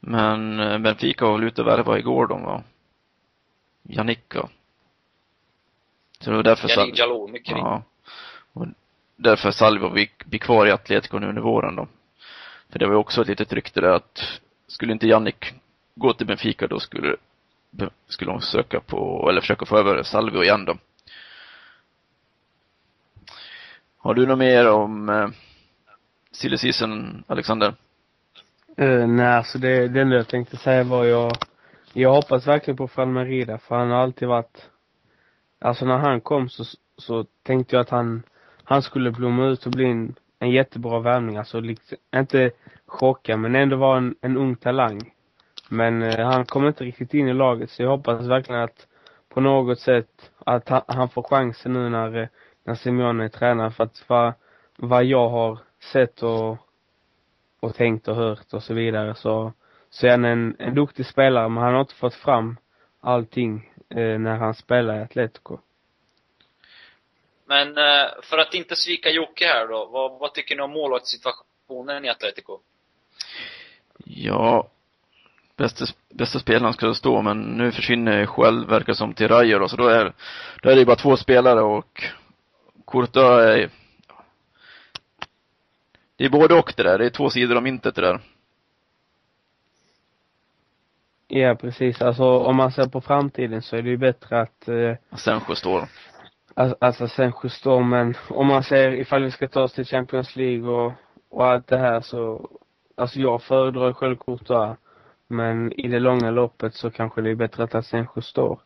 Men 0.00 0.60
eh, 0.60 0.78
Benfica 0.78 1.24
var 1.24 1.32
väl 1.32 1.48
ute 1.48 1.60
och 1.60 1.66
värvade 1.66 1.98
igår 1.98 2.26
de 2.26 2.44
va? 2.44 2.62
Janicka. 3.82 4.48
Så 6.20 6.30
det 6.30 6.36
var 6.36 6.42
därför 6.42 6.68
Janik 6.68 6.98
Jalou, 6.98 7.28
mycket 7.28 7.50
ja. 7.50 7.82
Och 8.52 8.66
därför 9.16 9.50
Salvo 9.50 9.90
blir 9.90 10.38
kvar 10.38 10.66
i 10.66 10.70
Atletico 10.70 11.18
nu 11.18 11.28
under 11.28 11.42
våren 11.42 11.76
då. 11.76 11.88
För 12.68 12.78
det 12.78 12.86
var 12.86 12.92
ju 12.92 12.98
också 12.98 13.22
ett 13.22 13.28
litet 13.28 13.52
rykte 13.52 13.80
där 13.80 13.90
att 13.90 14.40
skulle 14.66 14.92
inte 14.92 15.06
Jannik 15.06 15.54
gå 15.94 16.12
till 16.12 16.26
Benfica 16.26 16.66
då 16.66 16.80
skulle, 16.80 17.16
skulle 18.08 18.30
de 18.30 18.40
söka 18.40 18.80
på, 18.80 19.26
eller 19.30 19.40
försöka 19.40 19.66
få 19.66 19.78
över 19.78 20.02
Salvio 20.02 20.42
igen 20.42 20.64
då. 20.64 20.76
Har 23.98 24.14
du 24.14 24.26
något 24.26 24.38
mer 24.38 24.70
om 24.70 25.08
eh, 25.08 25.28
silly 26.32 26.58
season, 26.58 27.24
Alexander? 27.26 27.74
Uh, 28.80 29.06
nej, 29.06 29.26
alltså 29.26 29.58
det, 29.58 29.88
det 29.88 30.00
enda 30.00 30.16
jag 30.16 30.28
tänkte 30.28 30.56
säga 30.56 30.84
var 30.84 31.04
jag, 31.04 31.32
jag 31.92 32.12
hoppas 32.12 32.46
verkligen 32.46 32.76
på 32.76 32.88
Falmerida 32.88 33.58
för 33.58 33.74
han 33.74 33.90
har 33.90 33.98
alltid 33.98 34.28
varit, 34.28 34.70
alltså 35.60 35.84
när 35.84 35.98
han 35.98 36.20
kom 36.20 36.48
så, 36.48 36.64
så 36.96 37.26
tänkte 37.42 37.76
jag 37.76 37.80
att 37.80 37.90
han, 37.90 38.22
han 38.64 38.82
skulle 38.82 39.10
blomma 39.10 39.46
ut 39.46 39.66
och 39.66 39.72
bli 39.72 39.84
en, 39.84 40.14
en 40.38 40.50
jättebra 40.50 41.00
värvning, 41.00 41.36
alltså 41.36 41.60
liksom, 41.60 41.98
inte 42.16 42.50
chocka 42.86 43.36
men 43.36 43.54
ändå 43.54 43.76
vara 43.76 43.98
en, 43.98 44.14
en 44.20 44.36
ung 44.36 44.56
talang. 44.56 45.12
Men 45.72 46.02
uh, 46.02 46.18
han 46.18 46.46
kom 46.46 46.66
inte 46.66 46.84
riktigt 46.84 47.14
in 47.14 47.28
i 47.28 47.34
laget 47.34 47.70
så 47.70 47.82
jag 47.82 47.90
hoppas 47.90 48.26
verkligen 48.26 48.60
att 48.60 48.86
på 49.28 49.40
något 49.40 49.80
sätt 49.80 50.30
att 50.38 50.68
han, 50.68 50.82
han 50.86 51.08
får 51.08 51.22
chansen 51.22 51.72
nu 51.72 51.88
när, 51.88 52.28
när 52.64 52.74
Simeone 52.74 53.24
är 53.24 53.28
tränare 53.28 53.70
för 53.70 53.84
att 53.84 54.04
vad, 54.06 54.32
vad 54.76 55.04
jag 55.04 55.28
har 55.28 55.58
sett 55.92 56.22
och 56.22 56.58
och 57.60 57.74
tänkt 57.74 58.08
och 58.08 58.16
hört 58.16 58.52
och 58.52 58.62
så 58.62 58.74
vidare 58.74 59.14
så, 59.14 59.52
så 59.90 60.06
är 60.06 60.10
han 60.10 60.24
en, 60.24 60.56
en 60.58 60.74
duktig 60.74 61.06
spelare 61.06 61.48
men 61.48 61.62
han 61.62 61.74
har 61.74 61.80
inte 61.80 61.94
fått 61.94 62.14
fram 62.14 62.56
allting 63.00 63.72
eh, 63.88 64.18
när 64.18 64.36
han 64.36 64.54
spelar 64.54 64.98
i 64.98 65.02
Atletico. 65.02 65.58
Men 67.44 67.68
eh, 67.78 68.08
för 68.22 68.38
att 68.38 68.54
inte 68.54 68.76
svika 68.76 69.10
Jocke 69.10 69.44
här 69.44 69.68
då, 69.68 69.86
vad, 69.86 70.18
vad 70.18 70.34
tycker 70.34 70.56
ni 70.56 70.62
om 70.62 70.70
målvaktssituationen 70.70 72.04
i 72.04 72.08
Atletico? 72.08 72.58
Ja, 74.04 74.70
bästa, 75.60 75.84
bästa 76.14 76.38
spelaren 76.38 76.72
ska 76.72 76.94
stå, 76.94 77.22
men 77.22 77.40
nu 77.40 77.72
försvinner 77.72 78.26
själv, 78.26 78.68
verkar 78.68 78.92
som, 78.92 79.14
till 79.14 79.28
Rayo 79.28 79.68
så 79.68 79.76
då 79.76 79.88
är, 79.88 80.12
då 80.62 80.70
är 80.70 80.74
det 80.74 80.80
ju 80.80 80.86
bara 80.86 80.96
två 80.96 81.16
spelare 81.16 81.60
och 81.60 82.02
Courtois 82.86 83.44
är 83.44 83.70
det 86.16 86.24
är 86.24 86.30
både 86.30 86.54
och 86.54 86.72
det 86.76 86.82
där. 86.82 86.98
Det 86.98 87.06
är 87.06 87.10
två 87.10 87.30
sidor 87.30 87.56
om 87.56 87.64
myntet 87.64 87.94
det 87.94 88.00
där. 88.00 88.20
Ja, 91.28 91.54
precis. 91.54 92.02
Alltså 92.02 92.24
om 92.24 92.56
man 92.56 92.72
ser 92.72 92.88
på 92.88 93.00
framtiden 93.00 93.62
så 93.62 93.76
är 93.76 93.82
det 93.82 93.88
ju 93.88 93.96
bättre 93.96 94.40
att 94.40 94.68
eh, 94.68 94.96
Asensio 95.10 95.54
står. 95.54 95.88
Alltså, 96.54 96.76
alltså 96.80 97.04
Asensio 97.04 97.48
står, 97.48 97.82
men 97.82 98.14
om 98.28 98.46
man 98.46 98.62
ser 98.62 98.92
ifall 98.92 99.22
vi 99.22 99.30
ska 99.30 99.48
ta 99.48 99.62
oss 99.62 99.72
till 99.72 99.84
Champions 99.84 100.36
League 100.36 100.68
och, 100.68 100.92
och 101.30 101.46
allt 101.46 101.66
det 101.66 101.78
här 101.78 102.00
så, 102.00 102.50
alltså 102.96 103.18
jag 103.20 103.42
föredrar 103.42 103.92
själv 103.92 104.16
Courtois. 104.16 104.76
Men 105.32 105.72
i 105.72 105.88
det 105.88 105.98
långa 105.98 106.30
loppet 106.30 106.74
så 106.74 106.90
kanske 106.90 107.20
det 107.20 107.30
är 107.30 107.34
bättre 107.34 107.64
att 107.64 107.74
Asensio 107.74 108.20
står. 108.20 108.60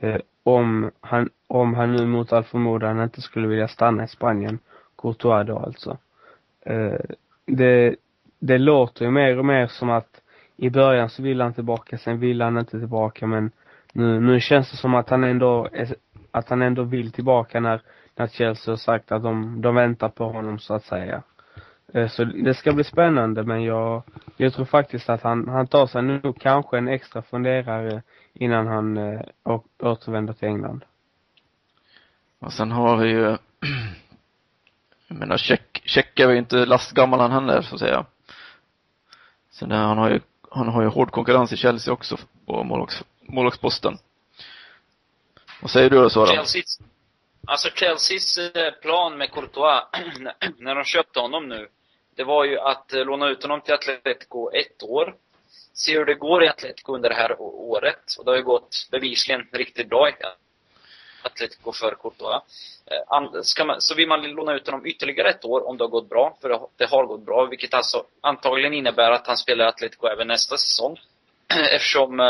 Eh, 0.00 0.20
om 0.42 0.90
han, 1.00 1.28
om 1.46 1.74
han 1.74 1.92
nu 1.92 2.06
mot 2.06 2.32
all 2.32 2.44
förmodan 2.44 3.02
inte 3.02 3.20
skulle 3.20 3.48
vilja 3.48 3.68
stanna 3.68 4.04
i 4.04 4.08
Spanien, 4.08 4.58
Courtois 4.98 5.46
då 5.46 5.58
alltså. 5.58 5.98
Eh, 6.60 7.00
det, 7.46 7.96
det 8.38 8.58
låter 8.58 9.04
ju 9.04 9.10
mer 9.10 9.38
och 9.38 9.44
mer 9.44 9.66
som 9.66 9.90
att 9.90 10.20
i 10.56 10.70
början 10.70 11.10
så 11.10 11.22
vill 11.22 11.40
han 11.40 11.54
tillbaka, 11.54 11.98
sen 11.98 12.20
vill 12.20 12.40
han 12.40 12.58
inte 12.58 12.78
tillbaka 12.78 13.26
men 13.26 13.50
nu, 13.92 14.20
nu 14.20 14.40
känns 14.40 14.70
det 14.70 14.76
som 14.76 14.94
att 14.94 15.10
han 15.10 15.24
ändå 15.24 15.68
är, 15.72 15.94
att 16.30 16.48
han 16.48 16.62
ändå 16.62 16.82
vill 16.82 17.12
tillbaka 17.12 17.60
när, 17.60 17.80
när 18.16 18.26
Chelsea 18.26 18.72
har 18.72 18.76
sagt 18.76 19.12
att 19.12 19.22
de, 19.22 19.62
de 19.62 19.74
väntar 19.74 20.08
på 20.08 20.24
honom 20.28 20.58
så 20.58 20.74
att 20.74 20.84
säga. 20.84 21.22
Eh, 21.92 22.08
så 22.08 22.24
det 22.24 22.54
ska 22.54 22.72
bli 22.72 22.84
spännande 22.84 23.42
men 23.42 23.64
jag, 23.64 24.02
jag 24.36 24.52
tror 24.54 24.64
faktiskt 24.64 25.08
att 25.08 25.22
han, 25.22 25.48
han 25.48 25.66
tar 25.66 25.86
sig 25.86 26.02
nu 26.02 26.32
kanske 26.40 26.78
en 26.78 26.88
extra 26.88 27.22
funderare 27.22 28.02
innan 28.34 28.66
han 28.66 28.96
äh, 28.96 29.20
återvänder 29.78 30.32
till 30.32 30.48
England. 30.48 30.84
Och 32.38 32.52
sen 32.52 32.72
har 32.72 32.96
vi 32.96 33.08
ju 33.08 33.20
jag 35.08 35.18
menar, 35.18 35.36
Check, 35.36 35.82
Check 35.84 36.20
är 36.20 36.30
ju 36.30 36.38
inte 36.38 36.66
lastgammal 36.66 37.20
han 37.20 37.32
heller, 37.32 37.62
så 37.62 37.74
att 37.74 37.80
säga. 37.80 38.06
Sen 39.50 39.68
där, 39.68 39.76
han 39.76 39.98
har 39.98 40.10
ju, 40.10 40.20
han 40.50 40.68
har 40.68 40.82
ju 40.82 40.88
hård 40.88 41.10
konkurrens 41.10 41.52
i 41.52 41.56
Chelsea 41.56 41.94
också 41.94 42.16
på 42.46 42.86
målvaktsposten. 43.26 43.98
Vad 45.62 45.70
säger 45.70 45.90
du 45.90 45.96
då, 45.96 46.10
Sara? 46.10 46.26
Chelseas, 46.26 46.78
alltså 47.46 47.68
Chelseas 47.74 48.38
eh, 48.38 48.72
plan 48.72 49.18
med 49.18 49.32
Courtois, 49.32 49.82
när 50.58 50.74
de 50.74 50.84
köpte 50.84 51.20
honom 51.20 51.48
nu, 51.48 51.68
det 52.16 52.24
var 52.24 52.44
ju 52.44 52.58
att 52.58 52.92
eh, 52.92 53.04
låna 53.04 53.28
ut 53.28 53.42
honom 53.42 53.60
till 53.60 53.74
Atletico 53.74 54.50
ett 54.50 54.82
år. 54.82 55.14
Se 55.72 55.98
hur 55.98 56.04
det 56.04 56.14
går 56.14 56.44
i 56.44 56.48
Atletico 56.48 56.94
under 56.94 57.08
det 57.08 57.14
här 57.14 57.40
året. 57.40 58.14
Och 58.18 58.24
det 58.24 58.30
har 58.30 58.36
ju 58.36 58.42
gått 58.42 58.88
bevisligen 58.90 59.48
riktigt 59.52 59.88
bra 59.88 60.08
i 60.08 60.12
Atletico 61.22 61.72
för 61.72 61.94
Courtois. 62.02 62.42
Eh, 62.86 63.40
ska 63.42 63.64
man, 63.64 63.80
så 63.80 63.94
vill 63.94 64.08
man 64.08 64.22
låna 64.22 64.54
ut 64.54 64.66
honom 64.66 64.86
ytterligare 64.86 65.30
ett 65.30 65.44
år 65.44 65.68
om 65.68 65.76
det 65.76 65.84
har 65.84 65.88
gått 65.88 66.08
bra, 66.08 66.38
för 66.40 66.68
det 66.76 66.90
har 66.90 67.06
gått 67.06 67.26
bra, 67.26 67.44
vilket 67.44 67.74
alltså 67.74 68.04
antagligen 68.20 68.74
innebär 68.74 69.10
att 69.10 69.26
han 69.26 69.36
spelar 69.36 69.66
Atletico 69.66 70.06
även 70.06 70.28
nästa 70.28 70.56
säsong. 70.56 70.96
Eftersom 71.48 72.20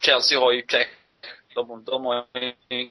Chelsea 0.00 0.40
har 0.40 0.52
ju 0.52 0.62
de, 1.54 1.84
de 1.84 2.04
har 2.04 2.26
ju 2.68 2.90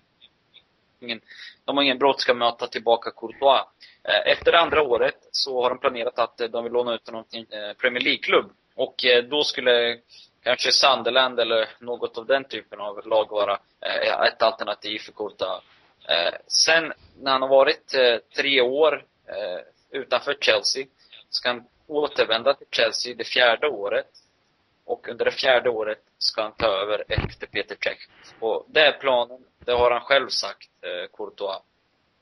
ingen, 1.02 1.22
de 1.66 1.78
har 1.78 1.84
ingen 1.84 1.98
brådska 1.98 2.34
med 2.34 2.48
att 2.48 2.60
ta 2.60 2.68
tillbaka 2.68 3.12
Courtois. 3.12 3.62
Eh, 4.04 4.32
efter 4.32 4.52
det 4.52 4.60
andra 4.60 4.82
året 4.82 5.18
så 5.32 5.64
har 5.64 5.70
de 5.70 5.80
planerat 5.80 6.20
att 6.20 6.42
eh, 6.42 6.48
de 6.48 6.64
vill 6.64 6.74
låna 6.74 6.96
ut 6.96 7.08
honom 7.08 7.24
till 7.24 7.46
en 7.50 7.64
eh, 7.64 7.74
Premier 7.74 8.04
League-klubb. 8.04 8.52
Och 8.76 8.96
då 9.30 9.44
skulle 9.44 10.00
kanske 10.44 10.72
Sunderland 10.72 11.40
eller 11.40 11.70
något 11.80 12.18
av 12.18 12.26
den 12.26 12.44
typen 12.44 12.80
av 12.80 13.08
lag 13.08 13.30
vara 13.30 13.60
ett 14.28 14.42
alternativ 14.42 15.00
för 15.00 15.12
Courtois. 15.12 15.64
Sen 16.48 16.94
när 17.22 17.32
han 17.32 17.42
har 17.42 17.50
varit 17.50 17.96
tre 18.36 18.62
år 18.62 19.06
utanför 19.92 20.38
Chelsea 20.40 20.86
ska 21.30 21.50
han 21.50 21.68
återvända 21.88 22.54
till 22.54 22.68
Chelsea 22.72 23.16
det 23.16 23.24
fjärde 23.24 23.68
året. 23.68 24.10
Och 24.86 25.10
under 25.10 25.26
det 25.26 25.32
fjärde 25.32 25.70
året 25.70 26.00
ska 26.18 26.42
han 26.42 26.56
ta 26.56 26.68
över 26.68 27.04
efter 27.08 27.48
Peter 27.48 27.78
Cech. 27.84 28.08
Och 28.40 28.66
det 28.68 28.82
är 28.82 28.92
planen. 28.92 29.44
Det 29.60 29.72
har 29.72 29.92
han 29.92 30.02
själv 30.02 30.28
sagt, 30.30 30.70
eh, 30.82 31.18
Courtois. 31.18 31.62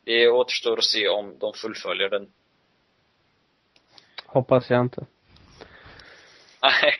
Det 0.03 0.29
återstår 0.29 0.77
att 0.77 0.83
se 0.83 1.07
om 1.07 1.39
de 1.39 1.53
fullföljer 1.53 2.09
den. 2.09 2.31
Hoppas 4.25 4.69
jag 4.69 4.81
inte. 4.81 5.05
Nej. 6.61 6.93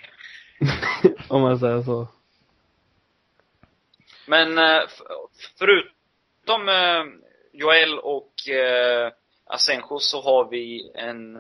Om 1.30 1.42
man 1.42 1.60
säger 1.60 1.82
så. 1.82 2.08
Men 4.28 4.58
eh, 4.58 4.82
förutom 5.60 6.70
eh, 6.70 7.04
Joel 7.54 8.00
och 8.00 8.50
eh, 8.50 9.12
Asenjo 9.46 10.00
så 10.00 10.22
har 10.22 10.50
vi 10.50 10.92
en, 10.96 11.36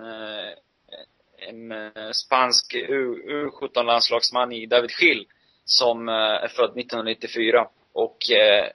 en 1.37 2.13
spansk 2.13 2.75
U17-landslagsman 2.75 4.51
i 4.51 4.65
David 4.65 4.91
Schill 4.91 5.27
som 5.65 6.09
är 6.09 6.47
född 6.47 6.77
1994. 6.77 7.67
Och 7.97 8.17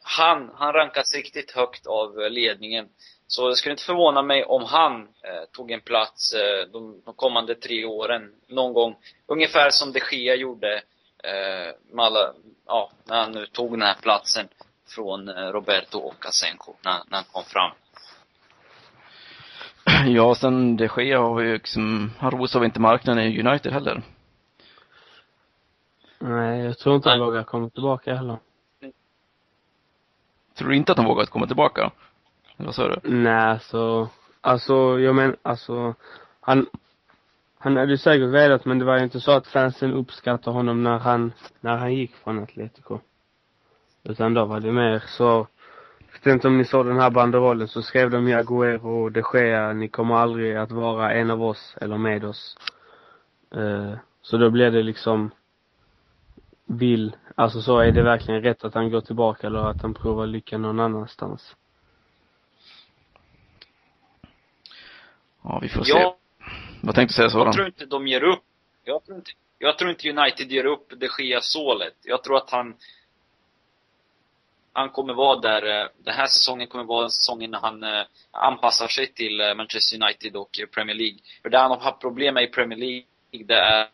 han, 0.02 0.50
han 0.54 0.72
rankas 0.72 1.14
riktigt 1.14 1.50
högt 1.50 1.86
av 1.86 2.16
ledningen. 2.30 2.88
Så 3.26 3.48
det 3.48 3.56
skulle 3.56 3.72
inte 3.72 3.84
förvåna 3.84 4.22
mig 4.22 4.44
om 4.44 4.64
han 4.64 5.00
eh, 5.02 5.44
tog 5.52 5.70
en 5.70 5.80
plats 5.80 6.34
eh, 6.34 6.72
de, 6.72 7.02
de, 7.04 7.14
kommande 7.14 7.54
tre 7.54 7.84
åren, 7.84 8.32
någon 8.48 8.72
gång. 8.72 8.96
Ungefär 9.26 9.70
som 9.70 9.92
de 9.92 10.00
Gea 10.10 10.34
gjorde 10.34 10.74
eh, 11.24 11.74
med 11.92 12.04
alla, 12.04 12.32
ja, 12.66 12.90
när 13.04 13.20
han 13.22 13.32
nu 13.32 13.46
tog 13.46 13.70
den 13.70 13.82
här 13.82 13.96
platsen 14.02 14.48
från 14.88 15.28
eh, 15.28 15.34
Roberto 15.34 15.98
och 15.98 16.26
Asenjo, 16.26 16.76
när, 16.84 16.92
när 16.92 17.16
han 17.16 17.24
kom 17.32 17.44
fram. 17.44 17.70
Ja, 20.14 20.34
sen 20.34 20.76
de 20.76 20.88
Gea 20.96 21.18
har 21.18 21.34
vi 21.34 21.46
ju 21.46 21.52
liksom, 21.52 22.12
han 22.18 22.30
rosar 22.30 22.64
inte 22.64 22.80
marknaden 22.80 23.24
i 23.24 23.40
United 23.40 23.72
heller. 23.72 24.02
Nej, 26.18 26.64
jag 26.64 26.78
tror 26.78 26.96
inte 26.96 27.08
han 27.10 27.20
vågar 27.20 27.44
komma 27.44 27.70
tillbaka 27.70 28.14
heller. 28.14 28.38
Tror 30.62 30.70
du 30.70 30.76
inte 30.76 30.92
att 30.92 30.98
han 30.98 31.06
vågar 31.06 31.24
komma 31.24 31.46
tillbaka? 31.46 31.90
Eller 32.56 32.66
vad 32.66 32.74
sa 32.74 32.88
du? 32.88 33.10
Nej, 33.10 33.32
alltså, 33.32 34.08
alltså, 34.40 35.00
jag 35.00 35.14
men, 35.14 35.36
alltså, 35.42 35.94
han, 36.40 36.66
han 37.58 37.76
hade 37.76 37.90
ju 37.90 37.98
säkert 37.98 38.28
velat, 38.28 38.64
men 38.64 38.78
det 38.78 38.84
var 38.84 38.98
ju 38.98 39.04
inte 39.04 39.20
så 39.20 39.32
att 39.32 39.46
fansen 39.46 39.92
uppskattade 39.92 40.56
honom 40.56 40.82
när 40.82 40.98
han, 40.98 41.32
när 41.60 41.76
han 41.76 41.94
gick 41.94 42.16
från 42.16 42.42
Atletico. 42.42 42.98
Utan 44.04 44.34
då 44.34 44.44
var 44.44 44.60
det 44.60 44.72
mer 44.72 45.02
så, 45.06 45.46
jag 45.98 46.24
vet 46.24 46.34
inte 46.34 46.48
om 46.48 46.58
ni 46.58 46.64
såg 46.64 46.86
den 46.86 47.00
här 47.00 47.10
banderollen, 47.10 47.68
så 47.68 47.82
skrev 47.82 48.10
de 48.10 48.28
ju 48.28 48.34
Agüero 48.34 49.04
och 49.04 49.12
de 49.12 49.22
Gea, 49.34 49.72
ni 49.72 49.88
kommer 49.88 50.14
aldrig 50.14 50.56
att 50.56 50.72
vara 50.72 51.12
en 51.12 51.30
av 51.30 51.42
oss 51.42 51.76
eller 51.80 51.98
med 51.98 52.24
oss. 52.24 52.56
Uh, 53.56 53.94
så 54.22 54.36
då 54.36 54.50
blev 54.50 54.72
det 54.72 54.82
liksom, 54.82 55.30
vill, 56.66 57.16
alltså 57.34 57.62
så 57.62 57.78
är 57.78 57.92
det 57.92 58.02
verkligen 58.02 58.42
rätt 58.42 58.64
att 58.64 58.74
han 58.74 58.90
går 58.90 59.00
tillbaka 59.00 59.46
eller 59.46 59.58
att 59.58 59.82
han 59.82 59.94
provar 59.94 60.26
lyckan 60.26 60.62
någon 60.62 60.80
annanstans? 60.80 61.56
Ja, 65.42 65.58
vi 65.62 65.68
får 65.68 65.84
se. 65.84 66.12
Vad 66.82 66.94
tänkte 66.94 67.12
du 67.12 67.16
säga 67.16 67.30
Soran? 67.30 67.46
Jag 67.46 67.54
tror 67.54 67.66
inte 67.66 67.86
de 67.86 68.06
ger 68.06 68.24
upp. 68.24 68.42
Jag 68.84 69.04
tror 69.04 69.16
inte, 69.18 69.30
jag 69.58 69.78
tror 69.78 69.90
inte 69.90 70.10
United 70.10 70.52
ger 70.52 70.64
upp 70.64 70.92
de 70.96 71.08
Gea 71.18 71.40
så 71.40 71.74
lätt. 71.74 71.96
Jag 72.02 72.24
tror 72.24 72.36
att 72.36 72.50
han 72.50 72.74
han 74.72 74.90
kommer 74.90 75.14
vara 75.14 75.40
där, 75.40 75.80
eh, 75.82 75.88
den 76.04 76.14
här 76.14 76.26
säsongen 76.26 76.66
kommer 76.66 76.84
vara 76.84 77.08
säsongen 77.08 77.50
när 77.50 77.58
han 77.58 77.82
eh, 77.82 78.04
anpassar 78.30 78.88
sig 78.88 79.12
till 79.12 79.40
eh, 79.40 79.54
Manchester 79.54 80.02
United 80.02 80.36
och 80.36 80.60
Premier 80.74 80.96
League. 80.96 81.18
För 81.42 81.50
det 81.50 81.58
han 81.58 81.70
har 81.70 81.78
haft 81.78 82.00
problem 82.00 82.34
med 82.34 82.44
i 82.44 82.46
Premier 82.46 82.78
League, 82.78 83.04
det 83.30 83.54
är 83.54 83.88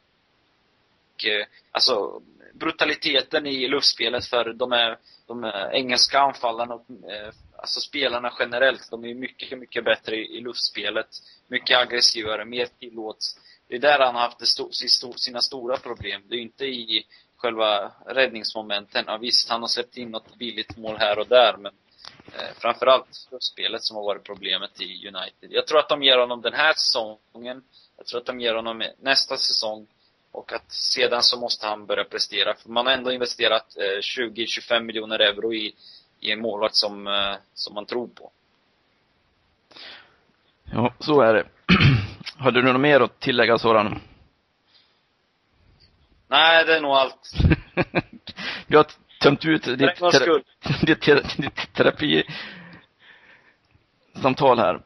Eh, 1.24 1.46
alltså 1.70 2.22
brutaliteten 2.54 3.46
i 3.46 3.68
luftspelet 3.68 4.26
för 4.26 4.52
de 4.52 4.72
är, 4.72 4.98
de 5.26 5.44
är 5.44 5.74
engelska 5.74 6.20
anfallarna 6.20 6.74
och 6.74 7.10
eh, 7.10 7.32
alltså 7.56 7.80
spelarna 7.80 8.32
generellt, 8.38 8.90
de 8.90 9.04
är 9.04 9.14
mycket, 9.14 9.58
mycket 9.58 9.84
bättre 9.84 10.16
i, 10.16 10.36
i 10.36 10.40
luftspelet. 10.40 11.08
Mycket 11.48 11.78
aggressivare, 11.78 12.44
mer 12.44 12.68
tillåts. 12.78 13.40
Det 13.68 13.74
är 13.74 13.80
där 13.80 13.98
han 13.98 14.14
har 14.14 14.22
haft 14.22 14.46
sto, 14.46 15.12
sina 15.12 15.40
stora 15.40 15.76
problem. 15.76 16.22
Det 16.28 16.36
är 16.36 16.40
inte 16.40 16.64
i 16.64 17.06
själva 17.36 17.92
räddningsmomenten. 18.06 19.04
Ja, 19.06 19.16
visst, 19.16 19.48
han 19.48 19.60
har 19.60 19.68
släppt 19.68 19.96
in 19.96 20.10
något 20.10 20.36
billigt 20.36 20.76
mål 20.76 20.96
här 20.98 21.18
och 21.18 21.26
där, 21.28 21.56
men 21.56 21.72
eh, 22.26 22.54
framförallt 22.58 23.28
spelet 23.40 23.82
som 23.84 23.96
har 23.96 24.04
varit 24.04 24.24
problemet 24.24 24.80
i 24.80 25.08
United. 25.08 25.52
Jag 25.52 25.66
tror 25.66 25.78
att 25.78 25.88
de 25.88 26.02
ger 26.02 26.18
honom 26.18 26.40
den 26.40 26.52
här 26.52 26.72
säsongen. 26.72 27.64
Jag 27.96 28.06
tror 28.06 28.20
att 28.20 28.26
de 28.26 28.40
ger 28.40 28.54
honom 28.54 28.84
nästa 29.00 29.36
säsong. 29.36 29.86
Och 30.32 30.52
att 30.52 30.72
sedan 30.72 31.22
så 31.22 31.40
måste 31.40 31.66
han 31.66 31.86
börja 31.86 32.04
prestera. 32.04 32.54
För 32.54 32.68
man 32.68 32.86
har 32.86 32.92
ändå 32.92 33.12
investerat 33.12 33.76
eh, 33.76 33.82
20-25 33.82 34.80
miljoner 34.80 35.18
euro 35.18 35.54
i, 35.54 35.74
i 36.20 36.32
en 36.32 36.40
målvakt 36.40 36.74
som, 36.74 37.06
eh, 37.06 37.34
som 37.54 37.74
man 37.74 37.86
tror 37.86 38.08
på. 38.08 38.30
Ja, 40.72 40.94
så 40.98 41.20
är 41.20 41.34
det. 41.34 41.44
Hade 42.38 42.62
du 42.62 42.72
något 42.72 42.80
mer 42.80 43.00
att 43.00 43.20
tillägga 43.20 43.58
Soran? 43.58 44.00
Nej, 46.28 46.64
det 46.64 46.76
är 46.76 46.80
nog 46.80 46.92
allt. 46.92 47.32
Vi 48.66 48.76
har 48.76 48.86
tömt 49.20 49.44
ut 49.44 49.64
ditt, 49.64 49.96
tera 49.96 50.42
ditt, 50.82 51.00
tera 51.00 51.20
ditt 51.36 51.74
terapisamtal 51.74 54.58
här. 54.58 54.80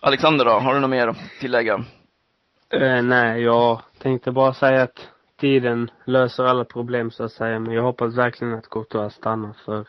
Alexander 0.00 0.44
då, 0.44 0.50
har 0.50 0.74
du 0.74 0.80
något 0.80 0.90
mer 0.90 1.08
att 1.08 1.18
tillägga? 1.40 1.84
Eh 2.70 3.02
nej, 3.02 3.42
jag 3.42 3.82
tänkte 3.98 4.32
bara 4.32 4.54
säga 4.54 4.82
att 4.82 5.08
tiden 5.40 5.90
löser 6.04 6.44
alla 6.44 6.64
problem 6.64 7.10
så 7.10 7.24
att 7.24 7.32
säga, 7.32 7.58
men 7.58 7.74
jag 7.74 7.82
hoppas 7.82 8.14
verkligen 8.14 8.54
att 8.54 8.70
Courtois 8.70 9.14
stannar 9.14 9.52
för 9.64 9.86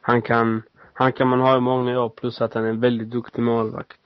han 0.00 0.22
kan, 0.22 0.62
han 0.92 1.12
kan 1.12 1.28
man 1.28 1.40
ha 1.40 1.56
i 1.56 1.60
många 1.60 2.00
år 2.00 2.08
plus 2.08 2.40
att 2.40 2.54
han 2.54 2.64
är 2.64 2.68
en 2.68 2.80
väldigt 2.80 3.10
duktig 3.10 3.42
målvakt. 3.42 3.98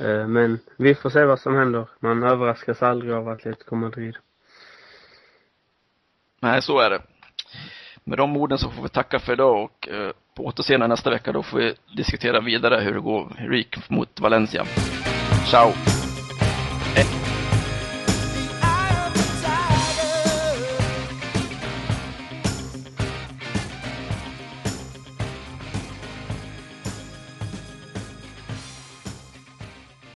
Eh 0.00 0.26
men 0.26 0.58
vi 0.76 0.94
får 0.94 1.10
se 1.10 1.24
vad 1.24 1.40
som 1.40 1.56
händer. 1.56 1.86
Man 2.00 2.22
överraskas 2.22 2.82
aldrig 2.82 3.12
av 3.12 3.28
Atletico 3.28 3.74
Madrid. 3.74 4.16
Nej, 6.40 6.62
så 6.62 6.80
är 6.80 6.90
det. 6.90 7.02
Med 8.04 8.18
de 8.18 8.36
orden 8.36 8.58
så 8.58 8.70
får 8.70 8.82
vi 8.82 8.88
tacka 8.88 9.18
för 9.18 9.32
idag 9.32 9.64
och 9.64 9.88
eh, 9.88 10.12
på 10.34 10.44
återseende 10.44 10.86
nästa 10.86 11.10
vecka 11.10 11.32
då 11.32 11.42
får 11.42 11.58
vi 11.58 11.74
diskutera 11.96 12.40
vidare 12.40 12.80
hur 12.80 12.94
det 12.94 13.00
går, 13.00 13.32
hur 13.36 13.50
det 13.50 13.56
gick 13.56 13.90
mot 13.90 14.20
Valencia. 14.20 14.64
Ciao! 15.50 15.72